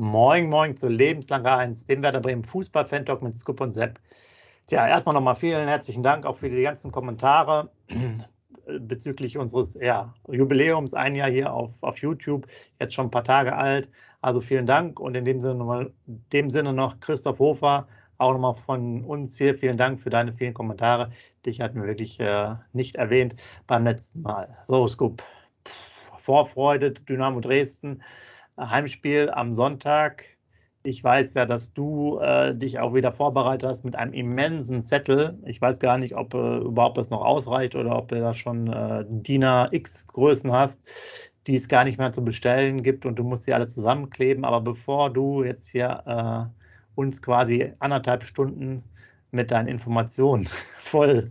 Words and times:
Moin, 0.00 0.48
moin 0.48 0.74
zu 0.78 0.88
Lebenslange 0.88 1.54
1, 1.54 1.84
dem 1.84 2.02
Werder 2.02 2.20
Bremen 2.20 2.42
Fußball-Fan-Talk 2.42 3.20
mit 3.20 3.36
Scoop 3.36 3.60
und 3.60 3.72
Sepp. 3.72 4.00
Tja, 4.66 4.88
erstmal 4.88 5.14
nochmal 5.14 5.36
vielen 5.36 5.68
herzlichen 5.68 6.02
Dank 6.02 6.24
auch 6.24 6.38
für 6.38 6.48
die 6.48 6.62
ganzen 6.62 6.90
Kommentare 6.90 7.70
bezüglich 8.80 9.36
unseres 9.36 9.74
ja, 9.74 10.14
Jubiläums, 10.26 10.94
ein 10.94 11.14
Jahr 11.16 11.28
hier 11.28 11.52
auf, 11.52 11.74
auf 11.82 11.98
YouTube, 11.98 12.46
jetzt 12.78 12.94
schon 12.94 13.08
ein 13.08 13.10
paar 13.10 13.24
Tage 13.24 13.54
alt. 13.54 13.90
Also 14.22 14.40
vielen 14.40 14.64
Dank 14.64 14.98
und 14.98 15.14
in 15.16 15.26
dem 15.26 15.38
Sinne, 15.38 15.56
nochmal, 15.56 15.92
dem 16.06 16.50
Sinne 16.50 16.72
noch 16.72 16.98
Christoph 17.00 17.38
Hofer, 17.38 17.86
auch 18.16 18.32
nochmal 18.32 18.54
von 18.54 19.04
uns 19.04 19.36
hier 19.36 19.54
vielen 19.54 19.76
Dank 19.76 20.00
für 20.00 20.08
deine 20.08 20.32
vielen 20.32 20.54
Kommentare. 20.54 21.10
Dich 21.44 21.60
hatten 21.60 21.78
wir 21.78 21.86
wirklich 21.86 22.18
äh, 22.20 22.54
nicht 22.72 22.96
erwähnt 22.96 23.36
beim 23.66 23.84
letzten 23.84 24.22
Mal. 24.22 24.56
So, 24.64 24.88
Scoop, 24.88 25.22
Vorfreude, 26.16 26.90
Dynamo 26.90 27.40
Dresden. 27.40 28.02
Heimspiel 28.68 29.30
am 29.30 29.54
Sonntag. 29.54 30.24
Ich 30.82 31.02
weiß 31.04 31.34
ja, 31.34 31.44
dass 31.46 31.72
du 31.72 32.18
äh, 32.20 32.54
dich 32.54 32.78
auch 32.78 32.94
wieder 32.94 33.12
vorbereitet 33.12 33.68
hast 33.68 33.84
mit 33.84 33.96
einem 33.96 34.14
immensen 34.14 34.82
Zettel. 34.82 35.38
Ich 35.44 35.60
weiß 35.60 35.78
gar 35.78 35.98
nicht, 35.98 36.16
ob 36.16 36.34
äh, 36.34 36.58
überhaupt 36.58 36.96
das 36.96 37.10
noch 37.10 37.22
ausreicht 37.22 37.74
oder 37.74 37.96
ob 37.96 38.08
du 38.08 38.18
da 38.18 38.32
schon 38.32 38.72
äh, 38.72 39.04
DIN 39.06 39.44
X-Größen 39.70 40.50
hast, 40.52 40.78
die 41.46 41.56
es 41.56 41.68
gar 41.68 41.84
nicht 41.84 41.98
mehr 41.98 42.12
zu 42.12 42.24
bestellen 42.24 42.82
gibt 42.82 43.04
und 43.04 43.18
du 43.18 43.24
musst 43.24 43.44
sie 43.44 43.52
alle 43.52 43.66
zusammenkleben. 43.66 44.44
Aber 44.44 44.60
bevor 44.62 45.10
du 45.10 45.44
jetzt 45.44 45.68
hier 45.68 46.02
äh, 46.06 46.60
uns 46.94 47.20
quasi 47.20 47.72
anderthalb 47.78 48.22
Stunden 48.24 48.82
mit 49.32 49.50
deinen 49.50 49.68
Informationen 49.68 50.46
voll, 50.78 51.30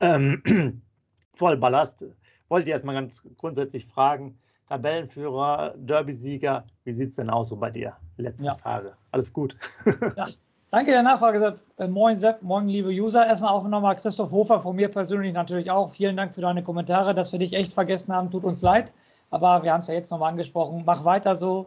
ähm, 0.00 0.82
voll 1.34 1.56
ballast, 1.56 2.04
wollte 2.48 2.68
ich 2.68 2.72
erstmal 2.72 2.94
ganz 2.94 3.22
grundsätzlich 3.38 3.86
fragen, 3.86 4.38
Tabellenführer, 4.70 5.74
Derby-Sieger. 5.76 6.64
Wie 6.84 6.92
sieht 6.92 7.10
es 7.10 7.16
denn 7.16 7.28
aus 7.28 7.48
so 7.48 7.56
bei 7.56 7.70
dir 7.70 7.96
letzten 8.16 8.44
ja. 8.44 8.54
Tage? 8.54 8.92
Alles 9.10 9.32
gut. 9.32 9.56
ja. 10.16 10.28
Danke 10.70 10.92
der 10.92 11.02
Nachfrage, 11.02 11.40
Sepp. 11.40 11.60
Äh, 11.78 11.88
moin 11.88 12.14
Sepp, 12.14 12.42
moin 12.42 12.68
liebe 12.68 12.90
User. 12.90 13.26
Erstmal 13.26 13.50
auch 13.50 13.66
nochmal 13.66 13.96
Christoph 13.96 14.30
Hofer 14.30 14.60
von 14.60 14.76
mir 14.76 14.88
persönlich 14.88 15.32
natürlich 15.32 15.72
auch. 15.72 15.90
Vielen 15.90 16.16
Dank 16.16 16.32
für 16.32 16.40
deine 16.40 16.62
Kommentare, 16.62 17.16
dass 17.16 17.32
wir 17.32 17.40
dich 17.40 17.54
echt 17.54 17.74
vergessen 17.74 18.14
haben. 18.14 18.30
Tut 18.30 18.44
uns 18.44 18.62
leid, 18.62 18.92
aber 19.30 19.64
wir 19.64 19.72
haben 19.72 19.80
es 19.80 19.88
ja 19.88 19.94
jetzt 19.94 20.12
nochmal 20.12 20.30
angesprochen. 20.30 20.84
Mach 20.86 21.04
weiter 21.04 21.34
so, 21.34 21.66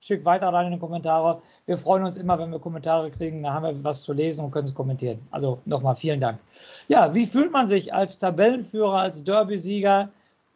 schick 0.00 0.24
weiter 0.24 0.50
deine 0.50 0.76
Kommentare. 0.80 1.40
Wir 1.66 1.78
freuen 1.78 2.02
uns 2.02 2.16
immer, 2.16 2.36
wenn 2.40 2.50
wir 2.50 2.58
Kommentare 2.58 3.12
kriegen. 3.12 3.44
Da 3.44 3.52
haben 3.52 3.64
wir 3.64 3.84
was 3.84 4.02
zu 4.02 4.12
lesen 4.12 4.44
und 4.44 4.50
können 4.50 4.66
es 4.66 4.74
kommentieren. 4.74 5.20
Also 5.30 5.60
nochmal 5.66 5.94
vielen 5.94 6.20
Dank. 6.20 6.40
Ja, 6.88 7.14
wie 7.14 7.26
fühlt 7.26 7.52
man 7.52 7.68
sich 7.68 7.94
als 7.94 8.18
Tabellenführer, 8.18 8.98
als 8.98 9.22
Derby-Sieger? 9.22 10.08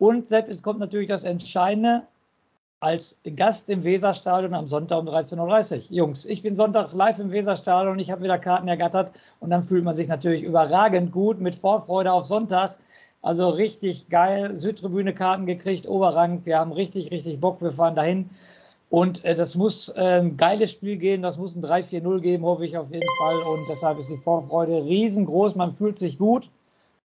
Und 0.05 0.29
Sepp, 0.29 0.49
es 0.49 0.63
kommt 0.63 0.81
natürlich 0.81 1.09
das 1.09 1.25
Entscheidende 1.25 2.03
als 2.79 3.23
Gast 3.37 3.71
im 3.71 3.85
Weserstadion 3.85 4.53
am 4.53 4.67
Sonntag 4.67 4.99
um 4.99 5.09
13.30 5.09 5.39
Uhr. 5.77 5.97
Jungs, 5.97 6.27
ich 6.27 6.43
bin 6.43 6.55
Sonntag 6.55 6.93
live 6.93 7.21
im 7.21 7.33
Weserstadion, 7.33 7.99
ich 7.99 8.11
habe 8.11 8.23
wieder 8.23 8.39
Karten 8.39 8.69
ergattert 8.69 9.13
und 9.41 9.49
dann 9.49 9.63
fühlt 9.63 9.83
man 9.83 9.95
sich 9.95 10.07
natürlich 10.07 10.43
überragend 10.43 11.11
gut 11.11 11.41
mit 11.41 11.55
Vorfreude 11.55 12.13
auf 12.13 12.27
Sonntag. 12.27 12.77
Also 13.23 13.49
richtig 13.49 14.11
geil, 14.11 14.55
Südtribüne 14.55 15.15
Karten 15.15 15.47
gekriegt, 15.47 15.89
Oberrang. 15.89 16.45
Wir 16.45 16.59
haben 16.59 16.73
richtig, 16.73 17.11
richtig 17.11 17.41
Bock, 17.41 17.63
wir 17.63 17.73
fahren 17.73 17.95
dahin. 17.95 18.29
Und 18.91 19.25
äh, 19.25 19.35
das 19.35 19.57
muss 19.57 19.89
äh, 19.97 20.21
ein 20.21 20.37
geiles 20.37 20.71
Spiel 20.71 20.99
geben, 20.99 21.23
das 21.23 21.39
muss 21.39 21.57
ein 21.57 21.65
3-4-0 21.65 22.21
geben, 22.21 22.45
hoffe 22.45 22.67
ich 22.67 22.77
auf 22.77 22.91
jeden 22.91 23.09
Fall. 23.23 23.37
Und 23.37 23.71
deshalb 23.71 23.99
ist 23.99 24.11
die 24.11 24.19
Vorfreude 24.19 24.85
riesengroß, 24.85 25.55
man 25.55 25.73
fühlt 25.73 25.97
sich 25.97 26.19
gut. 26.19 26.51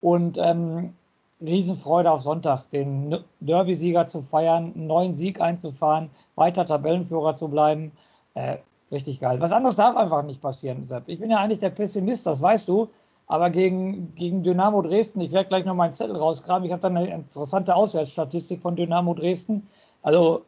Und 0.00 0.38
ähm, 0.38 0.94
Riesenfreude 1.40 2.10
auf 2.10 2.22
Sonntag, 2.22 2.68
den 2.70 3.18
Derby-Sieger 3.40 4.06
zu 4.06 4.22
feiern, 4.22 4.72
einen 4.74 4.86
neuen 4.86 5.16
Sieg 5.16 5.40
einzufahren, 5.40 6.10
weiter 6.34 6.66
Tabellenführer 6.66 7.34
zu 7.34 7.48
bleiben. 7.48 7.92
Äh, 8.34 8.58
richtig 8.90 9.20
geil. 9.20 9.40
Was 9.40 9.52
anderes 9.52 9.76
darf 9.76 9.96
einfach 9.96 10.22
nicht 10.24 10.40
passieren, 10.40 10.82
Sepp. 10.82 11.04
Ich 11.06 11.20
bin 11.20 11.30
ja 11.30 11.38
eigentlich 11.38 11.60
der 11.60 11.70
Pessimist, 11.70 12.26
das 12.26 12.42
weißt 12.42 12.68
du. 12.68 12.88
Aber 13.28 13.50
gegen, 13.50 14.14
gegen 14.14 14.42
Dynamo 14.42 14.80
Dresden, 14.80 15.20
ich 15.20 15.32
werde 15.32 15.48
gleich 15.48 15.66
noch 15.66 15.74
meinen 15.74 15.92
Zettel 15.92 16.16
rausgraben. 16.16 16.64
Ich 16.64 16.72
habe 16.72 16.80
da 16.80 16.88
eine 16.88 17.06
interessante 17.06 17.74
Auswärtsstatistik 17.74 18.62
von 18.62 18.74
Dynamo 18.74 19.12
Dresden. 19.12 19.68
Also 20.02 20.46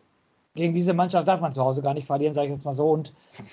gegen 0.54 0.72
diese 0.72 0.94
Mannschaft 0.94 1.28
darf 1.28 1.40
man 1.40 1.52
zu 1.52 1.62
Hause 1.62 1.82
gar 1.82 1.94
nicht 1.94 2.06
verlieren, 2.06 2.32
sage 2.32 2.48
ich 2.48 2.54
jetzt 2.54 2.64
mal 2.64 2.72
so. 2.72 2.90
Und 2.90 3.12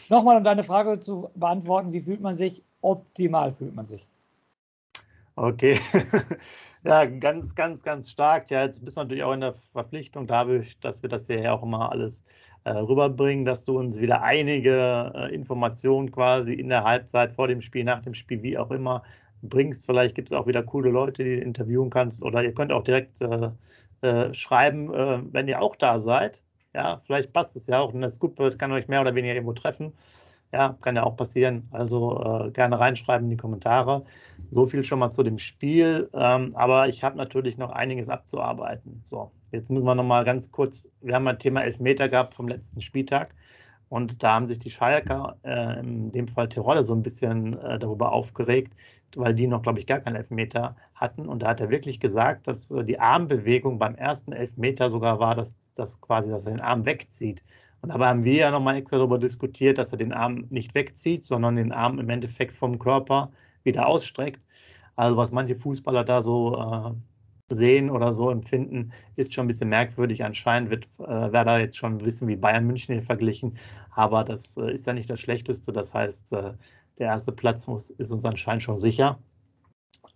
nochmal, 0.10 0.38
um 0.38 0.46
deine 0.46 0.64
Frage 0.64 1.00
zu 1.00 1.30
beantworten, 1.36 1.92
wie 1.92 2.00
fühlt 2.00 2.22
man 2.22 2.36
sich? 2.36 2.64
Optimal 2.82 3.52
fühlt 3.52 3.76
man 3.76 3.86
sich. 3.86 4.08
Okay. 5.36 5.80
Ja, 6.88 7.04
ganz, 7.04 7.54
ganz, 7.54 7.84
ganz 7.84 8.10
stark. 8.10 8.50
Ja, 8.50 8.64
jetzt 8.64 8.86
bist 8.86 8.96
du 8.96 9.02
natürlich 9.02 9.24
auch 9.26 9.34
in 9.34 9.42
der 9.42 9.54
Verpflichtung 9.54 10.26
dadurch, 10.26 10.80
dass 10.80 11.02
wir 11.02 11.10
das 11.10 11.28
hier 11.28 11.54
auch 11.54 11.62
immer 11.62 11.92
alles 11.92 12.24
äh, 12.64 12.70
rüberbringen, 12.70 13.44
dass 13.44 13.66
du 13.66 13.78
uns 13.78 14.00
wieder 14.00 14.22
einige 14.24 15.12
äh, 15.14 15.36
Informationen 15.36 16.10
quasi 16.14 16.54
in 16.54 16.70
der 16.70 16.86
Halbzeit, 16.86 17.34
vor 17.34 17.50
dem 17.50 17.60
Spiel, 17.60 17.84
nach 17.84 18.02
dem 18.04 18.14
Spiel, 18.14 18.42
wie 18.42 18.58
auch 18.58 18.72
immer, 18.72 19.04
bringst. 19.42 19.86
Vielleicht 19.86 20.16
gibt 20.16 20.30
es 20.30 20.34
auch 20.34 20.48
wieder 20.48 20.64
coole 20.64 20.90
Leute, 20.90 21.26
die 21.26 21.36
du 21.36 21.42
interviewen 21.42 21.90
kannst. 21.90 22.24
Oder 22.24 22.42
ihr 22.42 22.54
könnt 22.54 22.72
auch 22.72 22.86
direkt 22.86 23.22
äh, 23.22 23.50
äh 24.04 24.34
schreiben, 24.34 24.94
äh, 24.94 25.20
wenn 25.34 25.50
ihr 25.50 25.62
auch 25.62 25.76
da 25.76 26.00
seid. 26.00 26.42
Ja, 26.74 27.02
vielleicht 27.06 27.34
passt 27.34 27.58
es 27.58 27.68
ja 27.68 27.80
auch. 27.82 27.94
Und 27.94 28.00
das 28.00 28.18
gut 28.18 28.38
kann 28.58 28.72
euch 28.72 28.88
mehr 28.88 29.02
oder 29.02 29.14
weniger 29.14 29.34
irgendwo 29.34 29.52
treffen. 29.54 29.92
Ja, 30.54 30.78
kann 30.82 30.96
ja 30.96 31.04
auch 31.04 31.16
passieren. 31.16 31.68
Also 31.72 32.22
äh, 32.24 32.52
gerne 32.52 32.80
reinschreiben 32.80 33.26
in 33.26 33.32
die 33.32 33.38
Kommentare. 33.38 34.06
So 34.50 34.66
viel 34.66 34.84
schon 34.84 35.00
mal 35.00 35.12
zu 35.12 35.24
dem 35.24 35.38
Spiel. 35.40 36.10
Ähm, 36.14 36.56
aber 36.56 36.88
ich 36.88 37.04
habe 37.04 37.18
natürlich 37.18 37.58
noch 37.58 37.72
einiges 37.72 38.08
abzuarbeiten. 38.10 39.02
So, 39.04 39.32
jetzt 39.52 39.70
müssen 39.70 39.86
wir 39.86 39.96
noch 39.96 40.04
mal 40.04 40.24
ganz 40.24 40.52
kurz. 40.52 40.90
Wir 41.02 41.16
haben 41.16 41.28
ein 41.28 41.40
Thema 41.40 41.64
Elfmeter 41.64 42.08
gehabt 42.08 42.34
vom 42.34 42.48
letzten 42.48 42.82
Spieltag. 42.82 43.36
Und 43.90 44.22
da 44.24 44.34
haben 44.34 44.48
sich 44.48 44.60
die 44.60 44.70
Schalker, 44.70 45.38
äh, 45.44 45.80
in 45.80 46.12
dem 46.12 46.28
Fall 46.28 46.50
Tiroler, 46.50 46.84
so 46.84 46.94
ein 46.94 47.04
bisschen 47.04 47.58
äh, 47.60 47.80
darüber 47.80 48.12
aufgeregt, 48.12 48.76
weil 49.16 49.34
die 49.34 49.48
noch, 49.48 49.62
glaube 49.62 49.80
ich, 49.80 49.86
gar 49.86 50.00
keinen 50.00 50.18
Elfmeter 50.18 50.76
hatten. 50.94 51.28
Und 51.28 51.44
da 51.44 51.50
hat 51.50 51.62
er 51.62 51.70
wirklich 51.70 52.00
gesagt, 52.00 52.48
dass 52.48 52.70
äh, 52.72 52.84
die 52.84 53.00
Armbewegung 53.00 53.80
beim 53.80 53.96
ersten 53.96 54.34
Elfmeter 54.34 54.90
sogar 54.90 55.20
war, 55.20 55.36
dass, 55.36 55.56
dass 55.76 56.02
quasi, 56.02 56.30
dass 56.30 56.46
er 56.46 56.54
den 56.54 56.62
Arm 56.62 56.86
wegzieht. 56.86 57.44
Und 57.82 57.90
dabei 57.90 58.08
haben 58.08 58.24
wir 58.24 58.36
ja 58.36 58.52
nochmal 58.52 58.78
extra 58.78 58.98
darüber 58.98 59.20
diskutiert, 59.20 59.78
dass 59.78 59.92
er 59.92 59.98
den 59.98 60.14
Arm 60.14 60.46
nicht 60.50 60.74
wegzieht, 60.76 61.24
sondern 61.24 61.56
den 61.56 61.72
Arm 61.72 62.00
im 62.00 62.10
Endeffekt 62.10 62.56
vom 62.56 62.80
Körper 62.80 63.32
wieder 63.64 63.88
ausstreckt. 63.88 64.42
Also 64.96 65.16
was 65.16 65.32
manche 65.32 65.56
Fußballer 65.56 66.04
da 66.04 66.22
so 66.22 66.56
äh, 66.58 67.54
sehen 67.54 67.90
oder 67.90 68.14
so 68.14 68.30
empfinden, 68.30 68.92
ist 69.16 69.34
schon 69.34 69.46
ein 69.46 69.48
bisschen 69.48 69.70
merkwürdig. 69.70 70.24
Anscheinend 70.24 70.70
wird 70.70 70.88
äh, 71.00 71.32
Werder 71.32 71.60
jetzt 71.60 71.78
schon 71.78 71.94
ein 71.94 71.98
bisschen 72.00 72.28
wie 72.28 72.36
Bayern 72.36 72.66
München 72.66 72.94
hier 72.94 73.04
verglichen, 73.04 73.58
aber 73.92 74.24
das 74.24 74.58
äh, 74.58 74.72
ist 74.72 74.88
ja 74.88 74.94
nicht 74.94 75.10
das 75.10 75.20
Schlechteste. 75.20 75.72
Das 75.72 75.94
heißt, 75.94 76.34
äh, 76.34 76.54
der 76.98 77.08
erste 77.08 77.32
Platz 77.32 77.68
muss, 77.68 77.90
ist 77.92 78.12
uns 78.12 78.26
anscheinend 78.26 78.64
schon 78.64 78.80
sicher. 78.80 79.20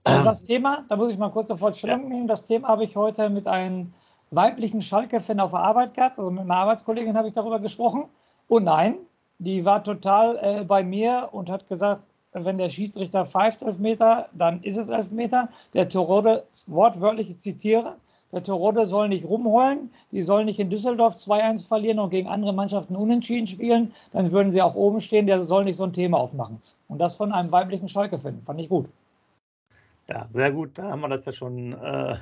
Also 0.03 0.23
das 0.23 0.43
Thema, 0.43 0.83
da 0.89 0.95
muss 0.95 1.11
ich 1.11 1.17
mal 1.17 1.29
kurz 1.29 1.49
sofort 1.49 1.77
Stellung 1.77 2.09
nehmen, 2.09 2.27
das 2.27 2.43
Thema 2.43 2.69
habe 2.69 2.83
ich 2.83 2.95
heute 2.95 3.29
mit 3.29 3.45
einem 3.45 3.93
weiblichen 4.31 4.81
Schalke-Fan 4.81 5.39
auf 5.39 5.51
der 5.51 5.59
Arbeit 5.59 5.93
gehabt. 5.93 6.17
Also 6.17 6.31
mit 6.31 6.41
einer 6.41 6.55
Arbeitskollegin 6.55 7.17
habe 7.17 7.27
ich 7.27 7.33
darüber 7.33 7.59
gesprochen. 7.59 8.05
Und 8.47 8.63
nein, 8.63 8.97
die 9.39 9.65
war 9.65 9.83
total 9.83 10.39
äh, 10.41 10.63
bei 10.63 10.83
mir 10.83 11.29
und 11.31 11.49
hat 11.49 11.67
gesagt, 11.67 12.07
wenn 12.33 12.57
der 12.57 12.69
Schiedsrichter 12.69 13.25
pfeift 13.25 13.61
Elfmeter, 13.61 14.29
dann 14.33 14.63
ist 14.63 14.77
es 14.77 14.89
Elfmeter. 14.89 15.49
Der 15.73 15.89
Torode, 15.89 16.45
wortwörtlich 16.65 17.37
zitiere, 17.37 17.97
der 18.31 18.43
Terodde 18.43 18.85
soll 18.85 19.09
nicht 19.09 19.25
rumheulen, 19.25 19.91
die 20.11 20.21
sollen 20.21 20.45
nicht 20.45 20.59
in 20.59 20.69
Düsseldorf 20.69 21.15
2-1 21.15 21.67
verlieren 21.67 21.99
und 21.99 22.09
gegen 22.09 22.29
andere 22.29 22.53
Mannschaften 22.53 22.95
unentschieden 22.95 23.47
spielen, 23.47 23.93
dann 24.11 24.31
würden 24.31 24.53
sie 24.53 24.61
auch 24.61 24.75
oben 24.75 25.01
stehen, 25.01 25.27
der 25.27 25.41
soll 25.41 25.65
nicht 25.65 25.75
so 25.75 25.83
ein 25.83 25.93
Thema 25.93 26.19
aufmachen. 26.19 26.61
Und 26.87 26.99
das 26.99 27.15
von 27.15 27.33
einem 27.33 27.51
weiblichen 27.51 27.89
Schalke 27.89 28.19
finden, 28.19 28.41
fand 28.41 28.61
ich 28.61 28.69
gut. 28.69 28.89
Ja, 30.07 30.25
sehr 30.29 30.51
gut, 30.51 30.77
da 30.77 30.91
haben 30.91 31.01
wir 31.01 31.09
das 31.09 31.25
ja 31.25 31.33
schon, 31.33 31.73
äh, 31.73 32.17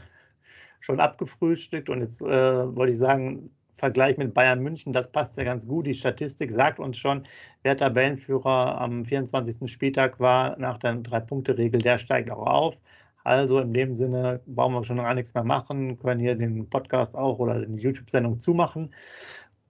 schon 0.80 1.00
abgefrühstückt 1.00 1.90
und 1.90 2.02
jetzt 2.02 2.22
äh, 2.22 2.76
wollte 2.76 2.92
ich 2.92 2.98
sagen, 2.98 3.50
Vergleich 3.80 4.18
mit 4.18 4.34
Bayern 4.34 4.60
München, 4.60 4.92
das 4.92 5.10
passt 5.10 5.38
ja 5.38 5.46
ganz 5.46 5.66
gut. 5.66 5.88
Die 5.88 5.94
Statistik 5.94 6.52
sagt 6.52 6.80
uns 6.80 6.98
schon, 6.98 7.24
wer 7.64 7.78
Tabellenführer 7.78 8.80
am 8.80 9.06
24. 9.06 9.72
Spieltag 9.72 10.20
war 10.20 10.60
nach 10.60 10.78
der 10.80 10.96
Drei-Punkte-Regel, 10.96 11.82
der 11.82 11.98
steigt 11.98 12.30
auch 12.30 12.46
auf. 12.46 12.76
Also 13.24 13.60
in 13.60 13.74
dem 13.74 13.96
Sinne 13.96 14.42
brauchen 14.48 14.74
wir 14.74 14.84
schon 14.84 14.98
gar 14.98 15.14
nichts 15.14 15.34
mehr 15.34 15.46
machen, 15.46 15.98
können 16.00 16.20
hier 16.20 16.36
den 16.36 16.70
Podcast 16.70 17.16
auch 17.16 17.40
oder 17.40 17.66
die 17.66 17.82
YouTube-Sendung 17.82 18.40
zumachen. 18.40 18.94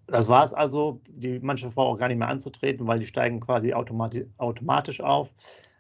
Das 0.08 0.28
war 0.28 0.44
es 0.44 0.54
also. 0.54 1.02
Die 1.08 1.40
Mannschaft 1.40 1.78
war 1.78 1.86
auch 1.86 1.98
gar 1.98 2.08
nicht 2.08 2.18
mehr 2.18 2.30
anzutreten, 2.30 2.88
weil 2.88 3.00
die 3.00 3.06
steigen 3.06 3.40
quasi 3.40 3.74
automati 3.74 4.26
automatisch 4.38 5.02
auf. 5.02 5.30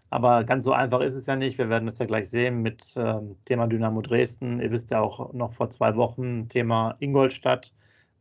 Aber 0.09 0.43
ganz 0.43 0.65
so 0.65 0.73
einfach 0.73 1.01
ist 1.01 1.13
es 1.13 1.27
ja 1.27 1.35
nicht. 1.35 1.57
Wir 1.57 1.69
werden 1.69 1.85
das 1.85 1.99
ja 1.99 2.05
gleich 2.05 2.29
sehen 2.29 2.61
mit 2.61 2.93
ähm, 2.95 3.35
Thema 3.45 3.67
Dynamo 3.67 4.01
Dresden. 4.01 4.59
Ihr 4.59 4.71
wisst 4.71 4.89
ja 4.89 5.01
auch 5.01 5.33
noch 5.33 5.53
vor 5.53 5.69
zwei 5.69 5.95
Wochen 5.95 6.47
Thema 6.47 6.95
Ingolstadt 6.99 7.73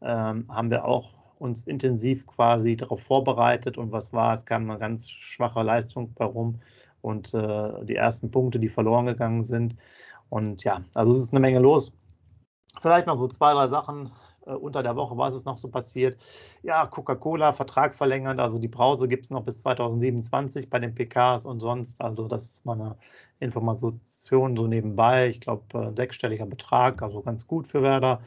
ähm, 0.02 0.46
haben 0.48 0.70
wir 0.70 0.84
auch 0.84 1.12
uns 1.38 1.66
intensiv 1.66 2.26
quasi 2.26 2.76
darauf 2.76 3.02
vorbereitet 3.02 3.78
und 3.78 3.92
was 3.92 4.12
war, 4.12 4.32
es 4.32 4.44
kam 4.44 4.68
eine 4.68 4.78
ganz 4.78 5.08
schwache 5.08 5.62
Leistung 5.62 6.12
bei 6.14 6.24
rum 6.24 6.60
und 7.00 7.32
äh, 7.32 7.84
die 7.84 7.94
ersten 7.94 8.30
Punkte, 8.30 8.58
die 8.58 8.68
verloren 8.68 9.06
gegangen 9.06 9.44
sind. 9.44 9.76
Und 10.30 10.64
ja, 10.64 10.82
also 10.94 11.12
es 11.12 11.18
ist 11.18 11.32
eine 11.32 11.40
Menge 11.40 11.60
los. 11.60 11.92
Vielleicht 12.80 13.06
noch 13.06 13.16
so 13.16 13.28
zwei, 13.28 13.52
drei 13.54 13.68
Sachen 13.68 14.10
äh, 14.48 14.52
unter 14.52 14.82
der 14.82 14.96
Woche, 14.96 15.16
was 15.16 15.34
ist 15.34 15.46
noch 15.46 15.58
so 15.58 15.68
passiert? 15.68 16.18
Ja, 16.62 16.86
Coca-Cola, 16.86 17.52
Vertrag 17.52 17.94
verlängert, 17.94 18.40
also 18.40 18.58
die 18.58 18.68
Brause 18.68 19.08
gibt 19.08 19.24
es 19.24 19.30
noch 19.30 19.44
bis 19.44 19.58
2027 19.60 20.70
bei 20.70 20.78
den 20.78 20.94
PKs 20.94 21.44
und 21.44 21.60
sonst. 21.60 22.00
Also 22.00 22.28
das 22.28 22.44
ist 22.44 22.66
mal 22.66 22.80
eine 22.80 22.96
Information 23.40 24.00
so 24.56 24.66
nebenbei. 24.66 25.28
Ich 25.28 25.40
glaube, 25.40 25.62
äh, 25.78 25.96
sechsstelliger 25.96 26.46
Betrag, 26.46 27.02
also 27.02 27.22
ganz 27.22 27.46
gut 27.46 27.66
für 27.66 27.82
Werder 27.82 28.20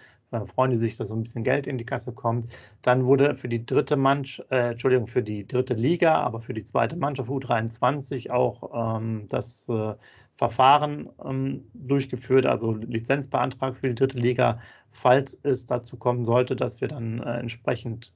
freuen 0.48 0.72
die 0.72 0.78
sich, 0.78 0.98
dass 0.98 1.10
so 1.10 1.16
ein 1.16 1.24
bisschen 1.24 1.44
Geld 1.44 1.68
in 1.68 1.78
die 1.78 1.86
Kasse 1.86 2.14
kommt. 2.14 2.52
Dann 2.82 3.06
wurde 3.06 3.36
für 3.36 3.50
die 3.50 3.66
dritte 3.66 3.98
Mannschaft, 3.98 4.52
äh, 4.52 4.72
Entschuldigung, 4.72 5.08
für 5.08 5.24
die 5.24 5.46
dritte 5.46 5.74
Liga, 5.74 6.22
aber 6.22 6.42
für 6.42 6.54
die 6.54 6.64
zweite 6.64 6.96
Mannschaft 6.96 7.30
U23 7.30 8.30
auch 8.32 8.98
ähm, 8.98 9.26
das 9.30 9.68
äh, 9.70 9.96
Verfahren 10.42 11.08
ähm, 11.24 11.66
durchgeführt, 11.76 12.48
also 12.48 12.72
Lizenzbeantrag 12.72 13.78
für 13.78 13.90
die 13.90 13.94
dritte 13.94 14.18
Liga, 14.18 14.60
falls 14.92 15.38
es 15.44 15.68
dazu 15.68 15.98
kommen 15.98 16.26
sollte, 16.26 16.56
dass 16.56 16.82
wir 16.82 16.88
dann 16.88 17.22
äh, 17.22 17.38
entsprechend 17.38 18.12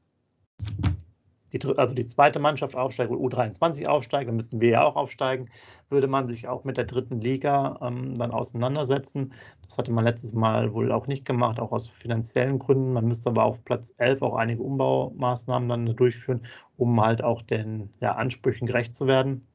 die, 1.54 1.60
also 1.78 1.94
die 1.94 2.08
zweite 2.08 2.40
Mannschaft 2.40 2.76
aufsteigt 2.76 3.12
oder 3.12 3.22
U23 3.22 3.86
aufsteigt, 3.86 4.28
dann 4.28 4.38
müssten 4.38 4.60
wir 4.60 4.70
ja 4.70 4.84
auch 4.84 4.96
aufsteigen, 4.96 5.52
würde 5.90 6.08
man 6.08 6.28
sich 6.28 6.48
auch 6.48 6.64
mit 6.64 6.78
der 6.78 6.86
dritten 6.86 7.22
Liga 7.22 7.78
ähm, 7.84 8.16
dann 8.16 8.32
auseinandersetzen. 8.32 9.32
Das 9.68 9.78
hatte 9.78 9.92
man 9.92 10.04
letztes 10.04 10.34
Mal 10.34 10.74
wohl 10.74 10.92
auch 10.92 11.06
nicht 11.06 11.26
gemacht, 11.26 11.60
auch 11.60 11.72
aus 11.72 11.88
finanziellen 11.88 12.58
Gründen. 12.58 12.94
Man 12.94 13.06
müsste 13.06 13.30
aber 13.30 13.44
auf 13.44 13.64
Platz 13.66 13.94
11 13.98 14.24
auch 14.24 14.36
einige 14.36 14.64
Umbaumaßnahmen 14.64 15.70
dann 15.70 15.96
durchführen, 15.96 16.42
um 16.76 17.00
halt 17.00 17.24
auch 17.24 17.44
den 17.44 17.94
ja, 18.00 18.14
Ansprüchen 18.14 18.66
gerecht 18.66 18.96
zu 18.96 19.06
werden. 19.06 19.46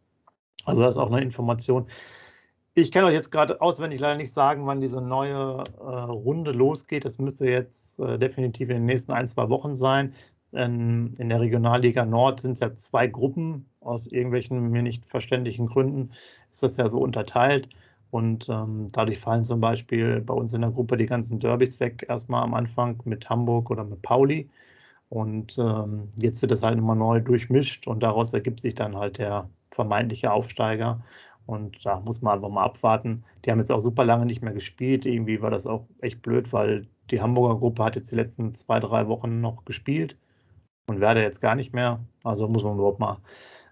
Also 0.65 0.83
das 0.83 0.93
ist 0.93 0.99
auch 0.99 1.11
eine 1.11 1.21
Information. 1.21 1.87
Ich 2.75 2.93
kann 2.93 3.05
euch 3.05 3.15
jetzt 3.15 3.31
gerade 3.33 3.61
auswendig 3.61 3.99
leider 3.99 4.17
nicht 4.17 4.33
sagen, 4.33 4.65
wann 4.67 4.81
diese 4.81 5.01
neue 5.01 5.65
äh, 5.81 5.83
Runde 5.83 6.53
losgeht. 6.53 7.05
Das 7.05 7.19
müsste 7.19 7.47
jetzt 7.47 7.99
äh, 7.99 8.17
definitiv 8.17 8.69
in 8.71 8.77
den 8.77 8.85
nächsten 8.87 9.13
ein, 9.13 9.27
zwei 9.27 9.49
Wochen 9.49 9.75
sein. 9.75 10.15
In, 10.53 11.15
in 11.19 11.29
der 11.29 11.41
Regionalliga 11.41 12.05
Nord 12.05 12.41
sind 12.41 12.53
es 12.53 12.61
ja 12.61 12.75
zwei 12.77 13.09
Gruppen. 13.09 13.69
Aus 13.81 14.07
irgendwelchen 14.07 14.71
mir 14.71 14.83
nicht 14.83 15.05
verständlichen 15.07 15.67
Gründen 15.67 16.11
ist 16.53 16.63
das 16.63 16.77
ja 16.77 16.89
so 16.89 17.01
unterteilt. 17.01 17.69
Und 18.13 18.49
ähm, 18.49 18.89
dadurch 18.93 19.19
fallen 19.19 19.45
zum 19.45 19.61
Beispiel 19.61 20.21
bei 20.21 20.35
uns 20.35 20.53
in 20.55 20.61
der 20.63 20.71
Gruppe 20.71 20.97
die 20.97 21.07
ganzen 21.07 21.41
Derbys 21.41 21.81
weg, 21.81 22.07
erstmal 22.09 22.43
am 22.43 22.55
Anfang 22.55 23.01
mit 23.05 23.29
Hamburg 23.29 23.71
oder 23.71 23.85
mit 23.85 24.03
Pauli. 24.03 24.49
Und 25.09 25.59
ähm, 25.59 26.09
jetzt 26.17 26.41
wird 26.41 26.53
das 26.53 26.63
halt 26.63 26.79
immer 26.79 26.95
neu 26.95 27.21
durchmischt 27.21 27.89
und 27.89 28.03
daraus 28.03 28.33
ergibt 28.33 28.61
sich 28.61 28.77
dann 28.77 28.97
halt 28.97 29.19
der 29.19 29.49
vermeintliche 29.71 30.33
Aufsteiger. 30.33 31.03
Und 31.47 31.85
da 31.85 32.01
muss 32.01 32.23
man 32.23 32.35
einfach 32.35 32.49
mal 32.49 32.65
abwarten. 32.65 33.25
Die 33.45 33.51
haben 33.51 33.59
jetzt 33.59 33.73
auch 33.73 33.81
super 33.81 34.05
lange 34.05 34.27
nicht 34.27 34.43
mehr 34.43 34.53
gespielt. 34.53 35.07
Irgendwie 35.07 35.43
war 35.43 35.51
das 35.51 35.67
auch 35.67 35.87
echt 36.01 36.23
blöd, 36.23 36.53
weil 36.53 36.87
die 37.11 37.21
Hamburger 37.21 37.59
Gruppe 37.59 37.85
hat 37.85 37.97
jetzt 37.97 38.11
die 38.13 38.17
letzten 38.17 38.55
zwei, 38.55 38.79
drei 38.79 39.09
Wochen 39.09 39.41
noch 39.41 39.65
gespielt 39.65 40.17
und 40.87 41.01
werde 41.01 41.23
jetzt 41.23 41.41
gar 41.41 41.55
nicht 41.55 41.73
mehr. 41.73 42.01
Also 42.23 42.49
muss 42.49 42.63
man 42.63 42.75
überhaupt 42.75 43.01
mal, 43.01 43.19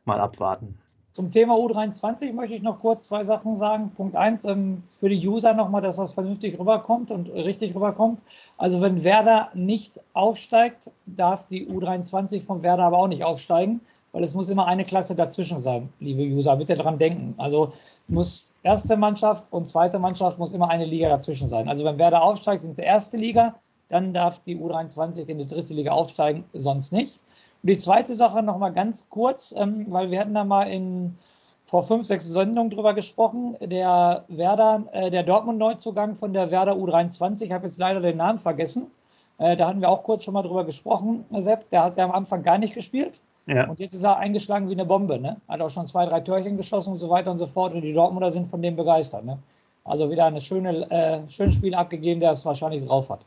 mal 0.04 0.20
abwarten. 0.20 0.78
Zum 1.18 1.32
Thema 1.32 1.54
U23 1.54 2.32
möchte 2.32 2.54
ich 2.54 2.62
noch 2.62 2.78
kurz 2.78 3.06
zwei 3.06 3.24
Sachen 3.24 3.56
sagen. 3.56 3.90
Punkt 3.90 4.14
eins, 4.14 4.44
ähm, 4.44 4.84
für 4.86 5.08
die 5.08 5.26
User 5.26 5.52
nochmal, 5.52 5.82
dass 5.82 5.96
das 5.96 6.14
vernünftig 6.14 6.60
rüberkommt 6.60 7.10
und 7.10 7.28
richtig 7.28 7.74
rüberkommt. 7.74 8.22
Also 8.56 8.80
wenn 8.80 9.02
Werder 9.02 9.48
nicht 9.52 10.00
aufsteigt, 10.12 10.92
darf 11.06 11.44
die 11.48 11.68
U23 11.68 12.40
von 12.40 12.62
Werder 12.62 12.84
aber 12.84 12.98
auch 12.98 13.08
nicht 13.08 13.24
aufsteigen, 13.24 13.80
weil 14.12 14.24
es 14.24 14.34
muss 14.34 14.50
immer 14.50 14.66
eine 14.66 14.84
Klasse 14.84 15.14
dazwischen 15.14 15.58
sein, 15.58 15.88
liebe 16.00 16.22
User. 16.22 16.56
Bitte 16.56 16.74
dran 16.74 16.98
denken. 16.98 17.34
Also 17.38 17.72
muss 18.08 18.54
erste 18.62 18.96
Mannschaft 18.96 19.44
und 19.50 19.66
zweite 19.66 19.98
Mannschaft 19.98 20.38
muss 20.38 20.52
immer 20.52 20.70
eine 20.70 20.84
Liga 20.84 21.08
dazwischen 21.08 21.48
sein. 21.48 21.68
Also 21.68 21.84
wenn 21.84 21.98
Werder 21.98 22.22
aufsteigt, 22.22 22.62
sind 22.62 22.76
sie 22.76 22.82
erste 22.82 23.16
Liga 23.16 23.54
dann 23.88 24.12
darf 24.12 24.40
die 24.40 24.56
U23 24.56 25.26
in 25.26 25.38
die 25.38 25.46
dritte 25.46 25.74
Liga 25.74 25.92
aufsteigen, 25.92 26.44
sonst 26.52 26.92
nicht. 26.92 27.20
Und 27.62 27.70
die 27.70 27.78
zweite 27.78 28.14
Sache 28.14 28.42
noch 28.42 28.58
mal 28.58 28.70
ganz 28.70 29.08
kurz, 29.08 29.54
ähm, 29.56 29.86
weil 29.88 30.10
wir 30.10 30.20
hatten 30.20 30.34
da 30.34 30.44
mal 30.44 30.64
in 30.64 31.16
vor 31.64 31.82
fünf, 31.82 32.06
sechs 32.06 32.26
Sendungen 32.26 32.70
drüber 32.70 32.94
gesprochen. 32.94 33.56
Der 33.60 34.24
Werder, 34.28 34.84
äh, 34.92 35.10
der 35.10 35.22
Dortmund-Neuzugang 35.22 36.16
von 36.16 36.32
der 36.32 36.50
Werder 36.50 36.72
U23, 36.72 37.44
ich 37.44 37.52
habe 37.52 37.66
jetzt 37.66 37.78
leider 37.78 38.00
den 38.00 38.16
Namen 38.16 38.38
vergessen. 38.38 38.90
Äh, 39.38 39.56
da 39.56 39.68
hatten 39.68 39.80
wir 39.80 39.88
auch 39.88 40.02
kurz 40.02 40.24
schon 40.24 40.34
mal 40.34 40.42
drüber 40.42 40.64
gesprochen, 40.64 41.24
Sepp. 41.32 41.68
Der 41.70 41.84
hat 41.84 41.96
ja 41.96 42.04
am 42.04 42.10
Anfang 42.10 42.42
gar 42.42 42.58
nicht 42.58 42.74
gespielt. 42.74 43.20
Ja. 43.48 43.66
Und 43.66 43.80
jetzt 43.80 43.94
ist 43.94 44.04
er 44.04 44.18
eingeschlagen 44.18 44.68
wie 44.68 44.74
eine 44.74 44.84
Bombe. 44.84 45.18
Ne? 45.18 45.40
Hat 45.48 45.60
auch 45.60 45.70
schon 45.70 45.86
zwei, 45.86 46.04
drei 46.04 46.20
Törchen 46.20 46.56
geschossen 46.58 46.92
und 46.92 46.98
so 46.98 47.08
weiter 47.08 47.30
und 47.30 47.38
so 47.38 47.46
fort. 47.46 47.72
Und 47.72 47.80
die 47.80 47.94
Dortmunder 47.94 48.30
sind 48.30 48.46
von 48.46 48.60
dem 48.60 48.76
begeistert. 48.76 49.24
Ne? 49.24 49.38
Also 49.84 50.10
wieder 50.10 50.26
eine 50.26 50.40
schöne, 50.40 50.90
äh, 50.90 51.26
schönes 51.28 51.54
Spiel 51.54 51.74
abgegeben, 51.74 52.20
der 52.20 52.32
es 52.32 52.44
wahrscheinlich 52.44 52.84
drauf 52.84 53.08
hat. 53.08 53.20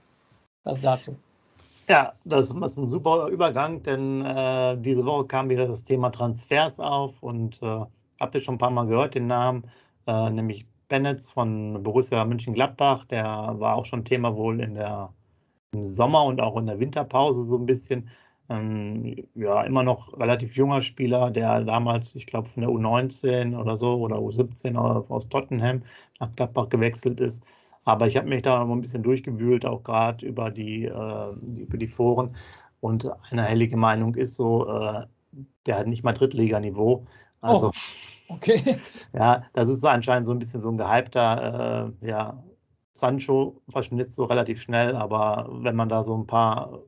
Das 0.63 0.79
dazu. 0.79 1.15
Ja, 1.89 2.13
das 2.23 2.51
ist 2.51 2.77
ein 2.77 2.88
super 2.88 3.27
Übergang, 3.27 3.81
denn 3.81 4.23
äh, 4.23 4.77
diese 4.77 5.03
Woche 5.06 5.25
kam 5.25 5.50
wieder 5.50 5.68
das 5.68 5.83
Thema 5.83 6.12
Transfers 6.12 6.79
auf 6.79 7.21
und 7.21 7.62
äh, 7.63 7.81
habt 8.19 8.35
ihr 8.35 8.41
schon 8.41 8.56
ein 8.56 8.59
paar 8.59 8.69
Mal 8.69 8.85
gehört, 8.85 9.15
den 9.15 9.25
Namen, 9.25 9.63
äh, 10.06 10.30
nämlich 10.30 10.66
Bennett 10.87 11.21
von 11.21 11.81
Borussia 11.81 12.23
München-Gladbach, 12.23 13.06
der 13.06 13.25
war 13.25 13.75
auch 13.75 13.85
schon 13.85 14.06
Thema 14.06 14.35
wohl 14.35 14.61
in 14.61 14.75
der, 14.75 15.09
im 15.73 15.83
Sommer 15.83 16.23
und 16.25 16.40
auch 16.40 16.56
in 16.57 16.68
der 16.68 16.80
Winterpause 16.80 17.44
so 17.45 17.57
ein 17.57 17.66
bisschen. 17.66 18.07
Ähm, 18.51 19.15
ja, 19.35 19.63
immer 19.63 19.83
noch 19.83 20.19
relativ 20.19 20.55
junger 20.55 20.81
Spieler, 20.81 21.31
der 21.31 21.61
damals, 21.61 22.15
ich 22.15 22.25
glaube, 22.25 22.49
von 22.49 22.61
der 22.61 22.69
U19 22.69 23.57
oder 23.57 23.77
so 23.77 23.95
oder 23.95 24.17
U17 24.17 24.75
aus 24.75 25.29
Tottenham 25.29 25.83
nach 26.19 26.35
Gladbach 26.35 26.67
gewechselt 26.69 27.21
ist. 27.21 27.45
Aber 27.85 28.07
ich 28.07 28.17
habe 28.17 28.27
mich 28.27 28.41
da 28.41 28.63
noch 28.63 28.73
ein 28.73 28.81
bisschen 28.81 29.03
durchgewühlt, 29.03 29.65
auch 29.65 29.83
gerade 29.83 30.25
über 30.25 30.51
die, 30.51 30.85
äh, 30.85 31.31
über 31.55 31.77
die 31.77 31.87
Foren. 31.87 32.35
Und 32.81 33.07
eine 33.29 33.43
hellige 33.43 33.77
Meinung 33.77 34.15
ist 34.15 34.35
so, 34.35 34.67
äh, 34.67 35.05
der 35.65 35.77
hat 35.77 35.87
nicht 35.87 36.03
mal 36.03 36.13
Drittliganiveau. 36.13 37.05
Also, 37.41 37.67
oh, 37.67 38.33
okay. 38.33 38.61
ja, 39.13 39.43
das 39.53 39.69
ist 39.69 39.85
anscheinend 39.85 40.27
so 40.27 40.33
ein 40.33 40.39
bisschen 40.39 40.61
so 40.61 40.69
ein 40.69 40.77
gehypter, 40.77 41.93
äh, 42.01 42.07
ja, 42.07 42.43
Sancho 42.93 43.61
verschnitt 43.69 44.11
so 44.11 44.25
relativ 44.25 44.61
schnell, 44.61 44.95
aber 44.95 45.49
wenn 45.51 45.75
man 45.75 45.89
da 45.89 46.03
so 46.03 46.15
ein 46.17 46.27
paar 46.27 46.81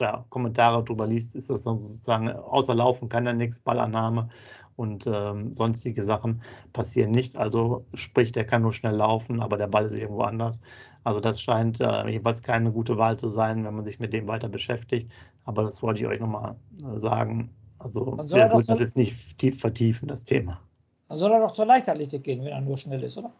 ja, 0.00 0.24
Kommentare 0.28 0.82
drüber 0.84 1.06
liest, 1.06 1.36
ist 1.36 1.50
das 1.50 1.62
dann 1.62 1.78
sozusagen 1.78 2.28
außer 2.28 2.74
Laufen 2.74 3.08
kann 3.08 3.26
er 3.26 3.32
nichts, 3.32 3.60
Ballannahme 3.60 4.28
und 4.76 5.06
ähm, 5.06 5.54
sonstige 5.54 6.02
Sachen 6.02 6.40
passieren 6.72 7.12
nicht. 7.12 7.38
Also 7.38 7.84
sprich, 7.94 8.32
der 8.32 8.44
kann 8.44 8.62
nur 8.62 8.72
schnell 8.72 8.96
laufen, 8.96 9.40
aber 9.40 9.56
der 9.56 9.68
Ball 9.68 9.84
ist 9.84 9.94
irgendwo 9.94 10.22
anders. 10.22 10.60
Also 11.04 11.20
das 11.20 11.40
scheint 11.40 11.80
äh, 11.80 12.08
jedenfalls 12.08 12.42
keine 12.42 12.72
gute 12.72 12.96
Wahl 12.98 13.18
zu 13.18 13.28
sein, 13.28 13.64
wenn 13.64 13.74
man 13.74 13.84
sich 13.84 14.00
mit 14.00 14.12
dem 14.12 14.26
weiter 14.26 14.48
beschäftigt. 14.48 15.12
Aber 15.44 15.62
das 15.62 15.82
wollte 15.82 16.00
ich 16.00 16.06
euch 16.06 16.20
nochmal 16.20 16.56
äh, 16.82 16.98
sagen. 16.98 17.50
Also 17.78 18.16
wir 18.16 18.50
würden 18.50 18.64
das 18.66 18.80
jetzt 18.80 18.96
nicht 18.96 19.38
tief 19.38 19.60
vertiefen, 19.60 20.08
das 20.08 20.24
Thema. 20.24 20.60
Dann 21.08 21.18
soll 21.18 21.30
er 21.30 21.40
doch 21.40 21.52
zur 21.52 21.66
Leichtathletik 21.66 22.24
gehen, 22.24 22.40
wenn 22.40 22.52
er 22.52 22.60
nur 22.60 22.76
schnell 22.76 23.02
ist, 23.02 23.18
oder? 23.18 23.30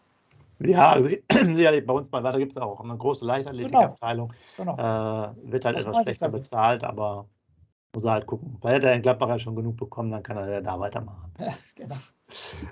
Ja, 0.59 0.91
also, 0.91 1.09
sicherlich 1.31 1.85
bei 1.85 1.93
uns 1.93 2.09
bei 2.09 2.23
Weiter 2.23 2.39
gibt 2.39 2.51
es 2.51 2.57
auch 2.57 2.79
eine 2.79 2.97
große 2.97 3.25
Leichtathletikabteilung. 3.25 4.31
Genau. 4.57 4.75
genau. 4.75 5.31
Äh, 5.31 5.51
wird 5.51 5.65
halt 5.65 5.75
das 5.75 5.85
etwas 5.85 6.01
schlechter 6.03 6.29
bezahlt, 6.29 6.83
aber 6.83 7.27
muss 7.93 8.05
er 8.05 8.11
halt 8.11 8.25
gucken. 8.25 8.57
Weil 8.61 8.83
er 8.83 8.93
in 8.93 9.01
Gladbach 9.01 9.29
ja 9.29 9.39
schon 9.39 9.55
genug 9.55 9.77
bekommen, 9.77 10.11
dann 10.11 10.23
kann 10.23 10.37
er 10.37 10.49
ja 10.49 10.61
da 10.61 10.79
weitermachen. 10.79 11.31
Ja, 11.39 11.53
genau. 11.75 11.95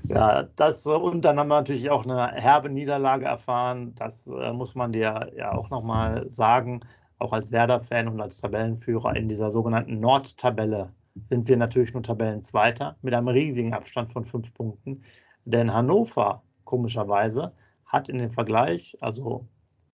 ja, 0.07 0.43
das 0.55 0.85
und 0.85 1.23
dann 1.23 1.39
haben 1.39 1.47
wir 1.47 1.55
natürlich 1.55 1.89
auch 1.89 2.03
eine 2.03 2.31
herbe 2.33 2.69
Niederlage 2.69 3.25
erfahren. 3.25 3.93
Das 3.95 4.27
äh, 4.27 4.53
muss 4.53 4.75
man 4.75 4.91
dir 4.91 5.31
ja 5.35 5.53
auch 5.53 5.69
nochmal 5.69 6.29
sagen. 6.29 6.81
Auch 7.19 7.31
als 7.31 7.53
Werder-Fan 7.53 8.09
und 8.09 8.19
als 8.19 8.41
Tabellenführer 8.41 9.15
in 9.15 9.29
dieser 9.29 9.53
sogenannten 9.53 9.99
Nordtabelle 10.01 10.91
sind 11.25 11.47
wir 11.47 11.57
natürlich 11.57 11.93
nur 11.93 12.03
Tabellenzweiter 12.03 12.97
mit 13.01 13.13
einem 13.13 13.27
riesigen 13.27 13.73
Abstand 13.73 14.11
von 14.11 14.25
fünf 14.25 14.53
Punkten. 14.53 15.03
Denn 15.45 15.73
Hannover, 15.73 16.41
komischerweise, 16.65 17.53
hat 17.93 18.09
in 18.09 18.17
dem 18.17 18.31
Vergleich, 18.31 18.97
also 18.99 19.45